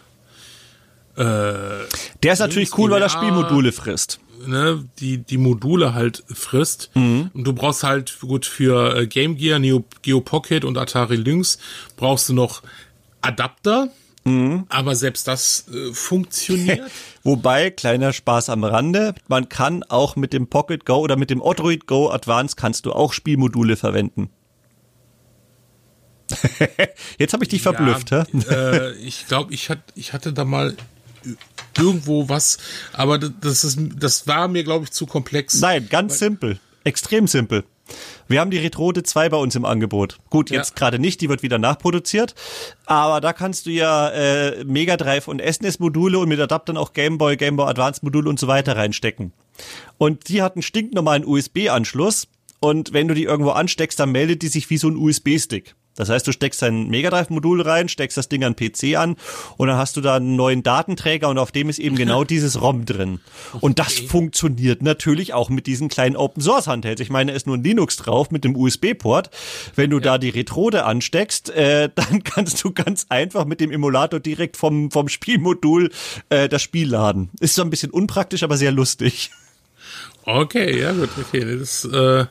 [1.16, 1.86] äh, äh,
[2.22, 4.18] Der ist natürlich cool, weil er Spielmodule frisst.
[4.46, 6.90] Ne, die, die Module halt frisst.
[6.94, 7.30] Mhm.
[7.34, 11.58] Und du brauchst halt gut für äh, Game Gear, Neo Geo Pocket und Atari Lynx
[11.96, 12.62] brauchst du noch
[13.20, 13.90] Adapter.
[14.24, 14.64] Mhm.
[14.70, 16.90] Aber selbst das äh, funktioniert.
[17.22, 21.42] Wobei, kleiner Spaß am Rande, man kann auch mit dem Pocket Go oder mit dem
[21.42, 24.30] Odroid Go Advance kannst du auch Spielmodule verwenden.
[27.18, 30.74] Jetzt habe ich dich verblüfft, ja, äh, ich glaube, ich, hat, ich hatte da mal
[31.76, 32.58] irgendwo was,
[32.92, 35.60] aber das ist, das war mir, glaube ich, zu komplex.
[35.60, 36.58] Nein, ganz simpel.
[36.84, 37.64] Extrem simpel.
[38.28, 40.18] Wir haben die Retrode 2 bei uns im Angebot.
[40.30, 40.76] Gut, jetzt ja.
[40.76, 42.34] gerade nicht, die wird wieder nachproduziert.
[42.86, 47.18] Aber da kannst du ja äh, Mega Drive und SNES-Module und mit Adaptern auch Game
[47.18, 49.32] Boy, Game Boy Advance-Module und so weiter reinstecken.
[49.98, 52.28] Und die hat einen stinknormalen USB-Anschluss.
[52.60, 55.74] Und wenn du die irgendwo ansteckst, dann meldet die sich wie so ein USB-Stick.
[55.96, 59.16] Das heißt, du steckst dein Mega Drive Modul rein, steckst das Ding an PC an
[59.56, 62.60] und dann hast du da einen neuen Datenträger und auf dem ist eben genau dieses
[62.60, 63.20] ROM drin.
[63.60, 64.08] Und das okay.
[64.08, 67.00] funktioniert natürlich auch mit diesen kleinen Open Source Handhelds.
[67.00, 69.30] Ich meine, da ist nur ein Linux drauf mit dem USB-Port.
[69.76, 70.02] Wenn du ja.
[70.02, 74.90] da die Retrode ansteckst, äh, dann kannst du ganz einfach mit dem Emulator direkt vom,
[74.90, 75.90] vom Spielmodul
[76.28, 77.30] äh, das Spiel laden.
[77.40, 79.30] Ist so ein bisschen unpraktisch, aber sehr lustig.
[80.24, 81.58] Okay, ja gut, okay.
[81.58, 82.24] Das äh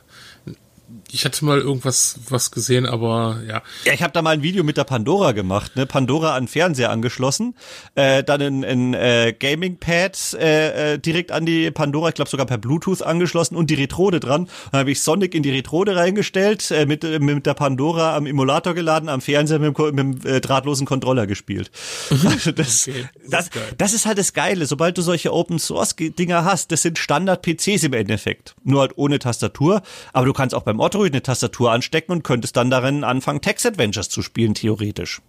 [1.13, 3.61] ich hatte mal irgendwas was gesehen, aber ja.
[3.85, 5.85] Ja, ich habe da mal ein Video mit der Pandora gemacht, ne?
[5.85, 7.55] Pandora an Fernseher angeschlossen,
[7.93, 12.47] äh, dann ein, ein äh, Gaming-Pad äh, äh, direkt an die Pandora, ich glaube sogar
[12.47, 14.47] per Bluetooth angeschlossen und die Retrode dran.
[14.71, 18.25] Dann habe ich Sonic in die Retrode reingestellt, äh, mit, äh, mit der Pandora am
[18.25, 21.71] Emulator geladen, am Fernseher mit, mit dem äh, drahtlosen Controller gespielt.
[22.33, 24.65] Also das, okay, das, das, ist das ist halt das Geile.
[24.65, 28.55] Sobald du solche Open-Source-Dinger hast, das sind Standard-PCs im Endeffekt.
[28.63, 29.83] Nur halt ohne Tastatur.
[30.13, 33.65] Aber du kannst auch beim Otto eine Tastatur anstecken und könntest dann darin anfangen, Text
[33.65, 35.21] Adventures zu spielen, theoretisch.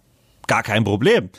[0.47, 1.29] Gar kein Problem.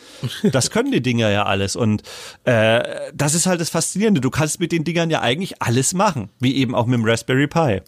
[0.43, 1.77] Das können die Dinger ja alles.
[1.77, 2.03] Und
[2.45, 2.83] äh,
[3.15, 4.21] das ist halt das Faszinierende.
[4.21, 7.47] Du kannst mit den Dingern ja eigentlich alles machen, wie eben auch mit dem Raspberry
[7.47, 7.83] Pi.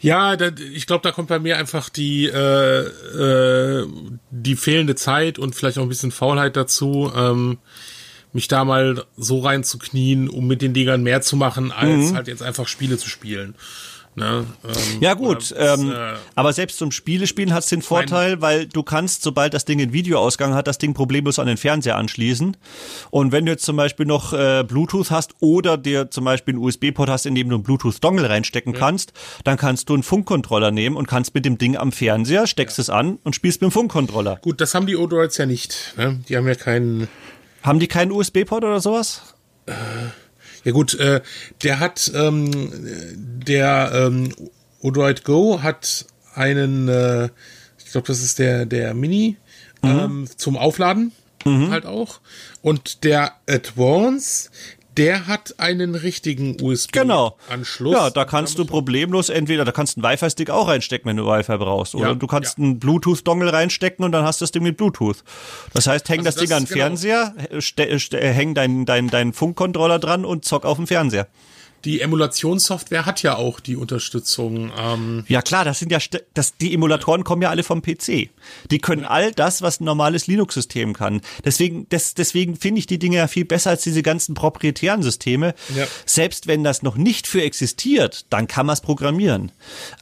[0.00, 3.86] Ja, da, ich glaube, da kommt bei mir einfach die äh, äh,
[4.30, 7.58] die fehlende Zeit und vielleicht auch ein bisschen Faulheit dazu, ähm,
[8.32, 12.16] mich da mal so reinzuknien, um mit den Dingern mehr zu machen, als mhm.
[12.16, 13.54] halt jetzt einfach Spiele zu spielen.
[14.14, 14.44] Ne?
[14.62, 18.82] Ähm, ja gut, ähm, äh, aber selbst zum Spielespielen hat es den Vorteil, weil du
[18.82, 22.56] kannst, sobald das Ding einen Videoausgang hat, das Ding problemlos an den Fernseher anschließen.
[23.10, 26.62] Und wenn du jetzt zum Beispiel noch äh, Bluetooth hast oder dir zum Beispiel einen
[26.62, 28.78] USB-Port hast, in dem du einen Bluetooth-Dongle reinstecken ja.
[28.78, 32.76] kannst, dann kannst du einen Funkcontroller nehmen und kannst mit dem Ding am Fernseher, steckst
[32.76, 32.82] ja.
[32.82, 34.36] es an und spielst mit dem Funkcontroller.
[34.42, 35.94] Gut, das haben die Odroids ja nicht.
[35.96, 36.20] Ne?
[36.28, 37.08] Die haben ja keinen...
[37.62, 39.34] Haben die keinen USB-Port oder sowas?
[39.66, 39.72] Äh
[40.64, 41.20] ja gut, äh,
[41.62, 42.70] der hat ähm,
[43.46, 44.32] der ähm,
[44.80, 47.28] Odroid Go hat einen, äh,
[47.78, 49.36] ich glaube, das ist der der Mini
[49.82, 49.90] mhm.
[49.90, 51.12] ähm, zum Aufladen
[51.44, 51.70] mhm.
[51.70, 52.20] halt auch
[52.62, 54.50] und der Advance,
[54.96, 56.88] der hat einen richtigen USB-Anschluss.
[56.92, 57.36] Genau.
[57.92, 61.26] Ja, da kannst du problemlos entweder, da kannst du einen Wi-Fi-Stick auch reinstecken, wenn du
[61.26, 61.94] Wi-Fi brauchst.
[61.94, 62.64] Oder ja, du kannst ja.
[62.64, 65.24] einen Bluetooth-Dongle reinstecken und dann hast du das Ding mit Bluetooth.
[65.72, 66.84] Das heißt, häng also das, das Ding an den genau.
[66.84, 67.34] Fernseher,
[68.34, 71.28] häng deinen dein, dein Funkcontroller dran und zock auf dem Fernseher
[71.84, 74.72] die Emulationssoftware hat ja auch die Unterstützung.
[74.78, 75.98] Ähm ja klar, das sind ja
[76.34, 78.30] das, die Emulatoren kommen ja alle vom PC.
[78.70, 81.22] Die können all das, was ein normales Linux-System kann.
[81.44, 85.54] Deswegen, des, deswegen finde ich die Dinge ja viel besser als diese ganzen proprietären Systeme.
[85.74, 85.86] Ja.
[86.06, 89.50] Selbst wenn das noch nicht für existiert, dann kann man es programmieren.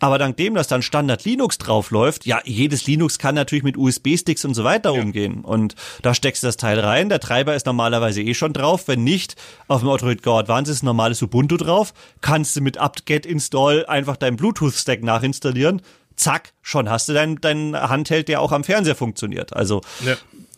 [0.01, 4.45] Aber dank dem, dass dann Standard Linux draufläuft, ja, jedes Linux kann natürlich mit USB-Sticks
[4.45, 5.01] und so weiter ja.
[5.01, 5.41] umgehen.
[5.41, 7.09] Und da steckst du das Teil rein.
[7.09, 8.87] Der Treiber ist normalerweise eh schon drauf.
[8.87, 12.61] Wenn nicht, auf dem Autorit Go Advance ist ein normales Ubuntu drauf drauf, kannst du
[12.61, 15.83] mit apt-get install einfach deinen Bluetooth-Stack nachinstallieren.
[16.17, 19.57] Zack, schon hast du dein, dein Handheld, der auch am Fernseher funktioniert.
[19.57, 20.17] Also ja.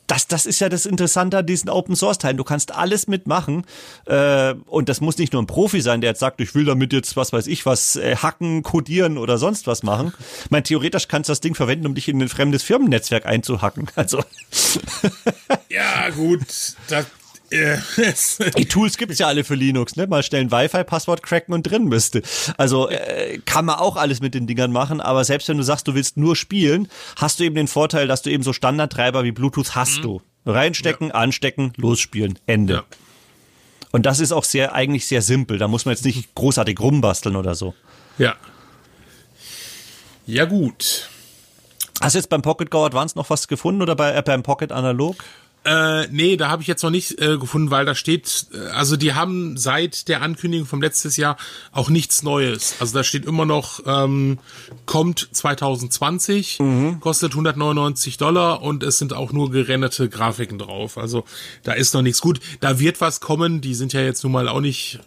[0.08, 2.36] Das, das ist ja das Interessante an diesen Open Source Teilen.
[2.36, 3.64] Du kannst alles mitmachen
[4.04, 6.92] äh, und das muss nicht nur ein Profi sein, der jetzt sagt, ich will damit
[6.92, 10.12] jetzt was weiß ich was äh, hacken, codieren oder sonst was machen.
[10.44, 13.88] Ich meine, theoretisch kannst du das Ding verwenden, um dich in ein fremdes Firmennetzwerk einzuhacken.
[13.96, 14.22] Also
[15.68, 16.40] ja gut,
[16.88, 17.06] das,
[18.56, 20.06] Die Tools gibt's ja alle für Linux, ne?
[20.06, 22.20] Mal schnell ein Wi-Fi-Passwort cracken und drin du.
[22.56, 25.86] Also äh, kann man auch alles mit den Dingern machen, aber selbst wenn du sagst,
[25.86, 29.32] du willst nur spielen, hast du eben den Vorteil, dass du eben so Standardtreiber wie
[29.32, 30.02] Bluetooth hast mhm.
[30.02, 30.22] du.
[30.44, 31.14] Reinstecken, ja.
[31.14, 32.74] anstecken, losspielen, Ende.
[32.74, 32.84] Ja.
[33.92, 35.58] Und das ist auch sehr, eigentlich sehr simpel.
[35.58, 37.74] Da muss man jetzt nicht großartig rumbasteln oder so.
[38.18, 38.34] Ja.
[40.26, 41.08] Ja, gut.
[42.00, 44.72] Hast du jetzt beim Pocket Go Advance noch was gefunden oder bei, äh, beim Pocket
[44.72, 45.22] Analog?
[45.64, 48.96] Äh, nee, da habe ich jetzt noch nicht äh, gefunden, weil da steht, äh, also
[48.96, 51.36] die haben seit der Ankündigung vom letztes Jahr
[51.70, 52.76] auch nichts Neues.
[52.80, 54.38] Also da steht immer noch, ähm,
[54.86, 57.00] kommt 2020, mhm.
[57.00, 60.98] kostet 199 Dollar und es sind auch nur gerenderte Grafiken drauf.
[60.98, 61.24] Also
[61.62, 62.40] da ist noch nichts gut.
[62.60, 64.98] Da wird was kommen, die sind ja jetzt nun mal auch nicht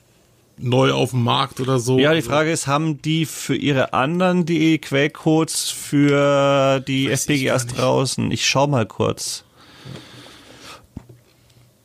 [0.58, 2.00] neu auf dem Markt oder so.
[2.00, 8.32] Ja, die Frage ist, haben die für ihre anderen die Quellcodes für die FPGAs draußen?
[8.32, 9.45] Ich schau mal kurz.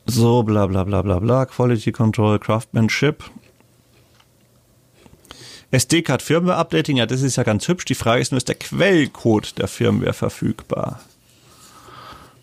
[0.05, 3.23] So, bla bla bla bla bla, Quality Control, Craftsmanship.
[5.71, 7.85] SD-Card Firmware Updating, ja, das ist ja ganz hübsch.
[7.85, 10.99] Die Frage ist nur, ist der Quellcode der Firmware verfügbar?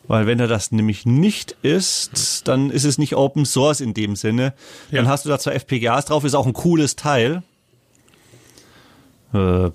[0.07, 4.17] Weil wenn er das nämlich nicht ist, dann ist es nicht Open Source in dem
[4.17, 4.55] Sinne.
[4.91, 5.03] Ja.
[5.03, 7.43] Dann hast du da zwar FPGAs drauf, ist auch ein cooles Teil.
[9.35, 9.71] Äh,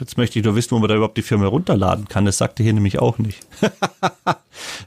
[0.00, 2.24] Jetzt möchte ich nur wissen, wo man da überhaupt die Firma runterladen kann.
[2.24, 3.46] Das sagte hier nämlich auch nicht.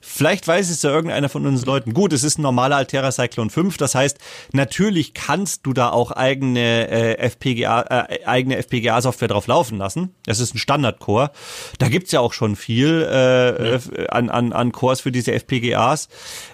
[0.02, 1.94] Vielleicht weiß es ja irgendeiner von uns Leuten.
[1.94, 3.78] Gut, es ist ein normaler Altera Cyclone 5.
[3.78, 4.18] Das heißt,
[4.52, 10.16] natürlich kannst du da auch eigene äh, FPGA, äh, eigene FPGA-Software drauf laufen lassen.
[10.26, 11.32] Das ist ein Standard-Core.
[11.78, 13.80] Da gibt's ja auch schon viel äh, ja.
[14.10, 16.10] an, an, an Cores für diese FPGAs.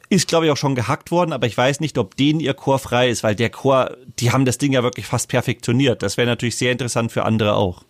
[0.10, 2.80] Ist, glaube ich, auch schon gehackt worden, aber ich weiß nicht, ob denen ihr Core
[2.80, 6.04] frei ist, weil der Core, die haben das Ding ja wirklich fast perfektioniert.
[6.04, 7.84] Das wäre natürlich sehr interessant für andere auch.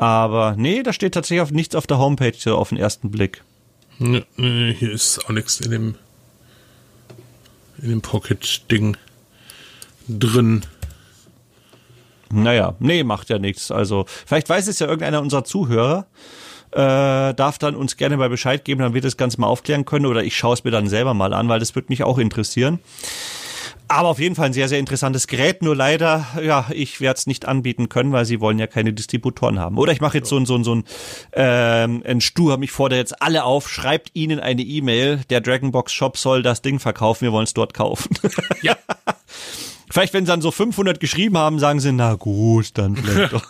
[0.00, 3.44] Aber nee, da steht tatsächlich auf nichts auf der Homepage so auf den ersten Blick.
[3.98, 5.94] Nee, nee, hier ist auch nichts in dem
[7.82, 8.96] in dem Pocket-Ding
[10.08, 10.62] drin.
[12.32, 13.70] Naja, nee, macht ja nichts.
[13.70, 16.06] Also, vielleicht weiß es ja irgendeiner unserer Zuhörer.
[16.72, 20.06] Äh, darf dann uns gerne mal Bescheid geben, dann wird das Ganze mal aufklären können
[20.06, 22.78] oder ich schaue es mir dann selber mal an, weil das würde mich auch interessieren.
[23.90, 25.62] Aber auf jeden Fall ein sehr, sehr interessantes Gerät.
[25.62, 29.58] Nur leider, ja, ich werde es nicht anbieten können, weil sie wollen ja keine Distributoren
[29.58, 29.78] haben.
[29.78, 30.84] Oder ich mache jetzt so ein, so ein, so ein,
[31.32, 36.16] ähm, ein Stur, mich fordere jetzt alle auf, schreibt ihnen eine E-Mail, der Dragonbox Shop
[36.16, 38.10] soll das Ding verkaufen, wir wollen es dort kaufen.
[38.62, 38.76] Ja.
[39.90, 43.48] vielleicht, wenn sie dann so 500 geschrieben haben, sagen sie, na gut, dann vielleicht doch.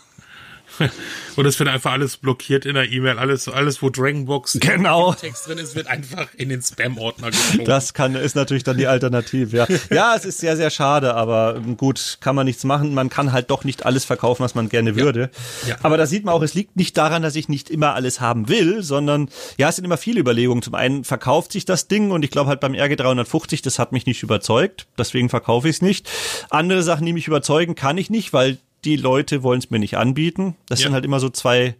[1.36, 3.18] Und es wird einfach alles blockiert in der E-Mail.
[3.18, 5.14] Alles, alles, wo Dragonbox genau.
[5.14, 7.64] Text drin ist, wird einfach in den Spam-Ordner geschoben.
[7.64, 9.66] Das kann, ist natürlich dann die Alternative, ja.
[9.90, 12.94] Ja, es ist sehr, sehr schade, aber gut, kann man nichts machen.
[12.94, 15.30] Man kann halt doch nicht alles verkaufen, was man gerne würde.
[15.66, 15.76] Ja.
[15.82, 18.48] Aber da sieht man auch, es liegt nicht daran, dass ich nicht immer alles haben
[18.48, 19.28] will, sondern
[19.58, 20.62] ja, es sind immer viele Überlegungen.
[20.62, 24.06] Zum einen verkauft sich das Ding und ich glaube halt beim RG350, das hat mich
[24.06, 24.86] nicht überzeugt.
[24.98, 26.08] Deswegen verkaufe ich es nicht.
[26.50, 29.96] Andere Sachen, die mich überzeugen, kann ich nicht, weil die Leute wollen es mir nicht
[29.96, 30.56] anbieten.
[30.68, 30.84] Das ja.
[30.84, 31.74] sind halt immer so zwei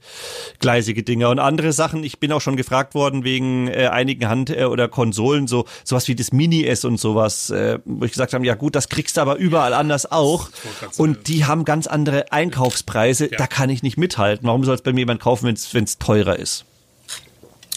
[0.59, 1.28] gleisige Dinge.
[1.28, 4.88] Und andere Sachen, ich bin auch schon gefragt worden wegen äh, einigen Hand- äh, oder
[4.88, 8.74] Konsolen, so sowas wie das Mini-S und sowas, äh, wo ich gesagt habe, ja gut,
[8.74, 10.51] das kriegst du aber überall anders auch.
[10.98, 13.38] Und die haben ganz andere Einkaufspreise, ja.
[13.38, 14.46] da kann ich nicht mithalten.
[14.46, 16.64] Warum soll es bei mir jemand kaufen, wenn es teurer ist?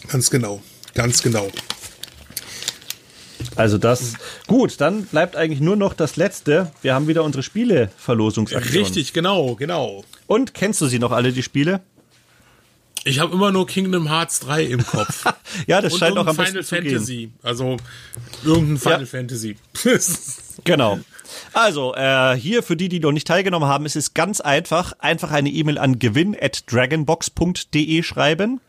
[0.10, 0.62] Ganz genau,
[0.94, 1.50] ganz genau.
[3.56, 4.14] Also das,
[4.48, 6.72] gut, dann bleibt eigentlich nur noch das Letzte.
[6.82, 8.84] Wir haben wieder unsere Spiele-Verlosungsaktion.
[8.84, 10.04] Richtig, genau, genau.
[10.28, 11.82] Und kennst du sie noch alle, die Spiele?
[13.06, 15.26] Ich habe immer nur Kingdom Hearts 3 im Kopf.
[15.68, 17.32] ja, das Und scheint auch am Final besten Fantasy.
[17.42, 17.78] Also
[18.46, 19.06] irgendein Final ja.
[19.06, 19.58] Fantasy.
[20.64, 21.00] genau.
[21.52, 24.94] Also, äh, hier für die, die noch nicht teilgenommen haben, ist es ganz einfach.
[25.00, 28.62] Einfach eine E-Mail an gewinn at dragonbox.de schreiben.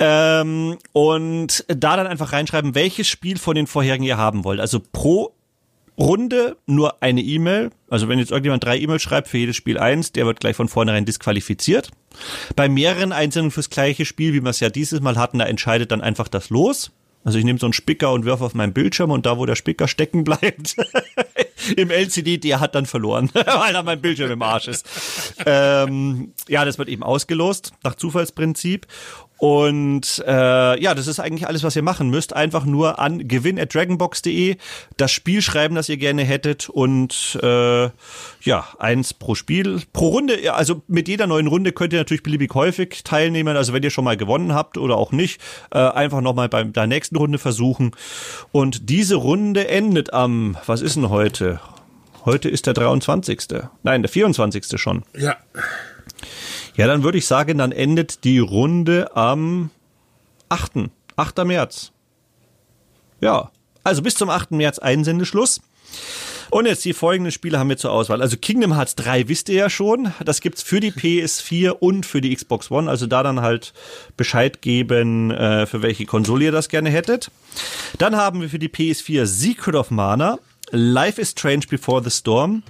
[0.00, 4.58] Ähm, und da dann einfach reinschreiben, welches Spiel von den vorherigen ihr haben wollt.
[4.58, 5.34] Also pro
[5.98, 7.70] Runde nur eine E-Mail.
[7.90, 10.68] Also wenn jetzt irgendjemand drei E-Mails schreibt für jedes Spiel eins, der wird gleich von
[10.68, 11.90] vornherein disqualifiziert.
[12.56, 15.92] Bei mehreren Einsendungen fürs gleiche Spiel, wie wir es ja dieses Mal hatten, da entscheidet
[15.92, 16.90] dann einfach das Los.
[17.22, 19.54] Also ich nehme so einen Spicker und wirf auf meinen Bildschirm und da, wo der
[19.54, 20.76] Spicker stecken bleibt,
[21.76, 24.86] im LCD, der hat dann verloren, weil da mein Bildschirm im Arsch ist.
[25.44, 28.86] ähm, ja, das wird eben ausgelost nach Zufallsprinzip.
[29.40, 32.36] Und äh, ja, das ist eigentlich alles, was ihr machen müsst.
[32.36, 34.58] Einfach nur an gewinn at dragonbox.de
[34.98, 37.84] das Spiel schreiben, das ihr gerne hättet und äh,
[38.42, 40.52] ja, eins pro Spiel, pro Runde.
[40.52, 43.56] Also mit jeder neuen Runde könnt ihr natürlich beliebig häufig teilnehmen.
[43.56, 45.40] Also wenn ihr schon mal gewonnen habt oder auch nicht,
[45.72, 47.92] äh, einfach nochmal bei der nächsten Runde versuchen.
[48.52, 51.60] Und diese Runde endet am, was ist denn heute?
[52.26, 53.40] Heute ist der 23.
[53.84, 54.78] Nein, der 24.
[54.78, 55.02] schon.
[55.16, 55.38] Ja.
[56.80, 59.68] Ja, dann würde ich sagen, dann endet die Runde am
[60.48, 60.88] 8.
[61.14, 61.44] 8.
[61.44, 61.92] März.
[63.20, 63.50] ja,
[63.84, 64.52] also bis zum 8.
[64.52, 65.60] März Einsendeschluss.
[66.48, 68.22] Und jetzt die folgenden Spiele haben wir zur Auswahl.
[68.22, 70.14] Also Kingdom Hearts 3 wisst ihr ja schon.
[70.24, 72.88] Das gibt's für die PS4 und für die Xbox One.
[72.88, 73.74] Also da dann halt
[74.16, 77.30] Bescheid geben, äh, für welche Konsole ihr das gerne hättet.
[77.98, 80.38] Dann haben wir für die PS4 Secret of Mana,
[80.70, 82.62] Life is Strange Before the Storm,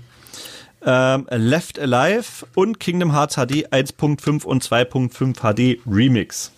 [0.84, 6.52] ähm, Left Alive und Kingdom Hearts HD 1.5 und 2.5 HD Remix.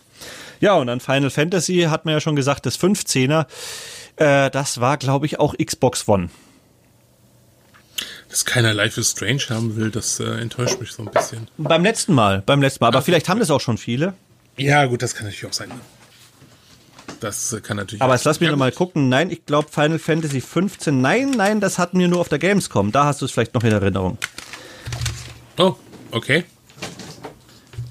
[0.60, 3.46] Ja, und dann Final Fantasy hat man ja schon gesagt, das 15er.
[4.16, 6.30] Äh, das war, glaube ich, auch Xbox One.
[8.28, 11.48] Dass keiner Life is Strange haben will, das äh, enttäuscht mich so ein bisschen.
[11.58, 12.88] Beim letzten Mal, beim letzten Mal.
[12.88, 14.14] Aber vielleicht haben das auch schon viele.
[14.56, 15.70] Ja, gut, das kann natürlich auch sein.
[17.22, 18.02] Das äh, kann natürlich.
[18.02, 18.78] Aber jetzt lass mich ja, noch mal gut.
[18.78, 19.08] gucken.
[19.08, 21.00] Nein, ich glaube Final Fantasy 15.
[21.00, 22.90] Nein, nein, das hatten wir nur auf der Gamescom.
[22.90, 24.18] Da hast du es vielleicht noch in Erinnerung.
[25.56, 25.76] Oh,
[26.10, 26.44] okay.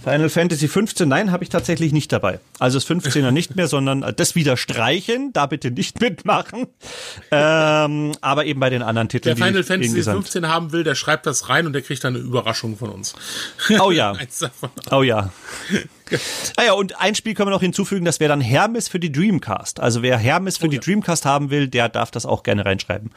[0.03, 2.39] Final Fantasy 15, nein, habe ich tatsächlich nicht dabei.
[2.59, 6.67] Also das 15er nicht mehr, sondern das wieder streichen, da bitte nicht mitmachen.
[7.29, 9.37] Ähm, aber eben bei den anderen Titeln.
[9.37, 12.03] Wer Final Fantasy Ihnen gesandt- 15 haben will, der schreibt das rein und der kriegt
[12.03, 13.13] dann eine Überraschung von uns.
[13.79, 14.13] Oh ja.
[14.91, 15.31] Oh ja.
[16.57, 19.11] ah ja, und ein Spiel können wir noch hinzufügen, das wäre dann Hermes für die
[19.11, 19.79] Dreamcast.
[19.79, 23.11] Also wer Hermes für die Dreamcast haben will, der darf das auch gerne reinschreiben.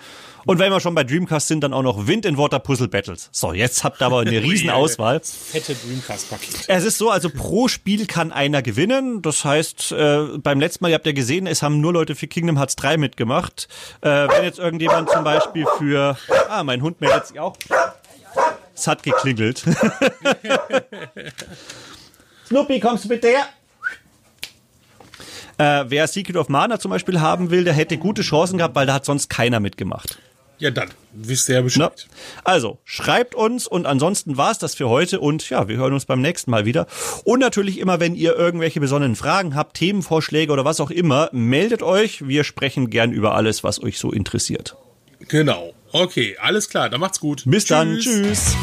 [0.47, 3.29] Und wenn wir schon bei Dreamcast sind, dann auch noch Wind in Water Puzzle Battles.
[3.33, 5.21] So, jetzt habt ihr aber eine riesen Auswahl.
[5.21, 6.65] Fette Dreamcast-Paket.
[6.69, 9.23] Es ist so, also pro Spiel kann einer gewinnen.
[9.23, 12.27] Das heißt, äh, beim letzten Mal, ihr habt ja gesehen, es haben nur Leute für
[12.27, 13.69] Kingdom Hearts 3 mitgemacht.
[14.01, 16.17] Äh, wenn jetzt irgendjemand zum Beispiel für,
[16.49, 17.57] ah, mein Hund meldet sich auch.
[18.75, 19.65] Es hat geklingelt.
[22.47, 23.47] Snoopy, kommst du bitte her?
[25.57, 28.87] Äh, wer Secret of Mana zum Beispiel haben will, der hätte gute Chancen gehabt, weil
[28.87, 30.19] da hat sonst keiner mitgemacht.
[30.59, 30.91] Ja, dann.
[31.13, 31.63] Wisst ihr ja?
[31.63, 32.07] Bescheid.
[32.43, 36.21] Also, schreibt uns und ansonsten war's das für heute und ja, wir hören uns beim
[36.21, 36.87] nächsten Mal wieder.
[37.25, 41.83] Und natürlich immer, wenn ihr irgendwelche besonderen Fragen habt, Themenvorschläge oder was auch immer, meldet
[41.83, 42.27] euch.
[42.27, 44.77] Wir sprechen gern über alles, was euch so interessiert.
[45.29, 45.73] Genau.
[45.93, 46.91] Okay, alles klar.
[46.91, 47.45] Dann macht's gut.
[47.47, 47.99] Bis dann.
[47.99, 48.57] Tschüss.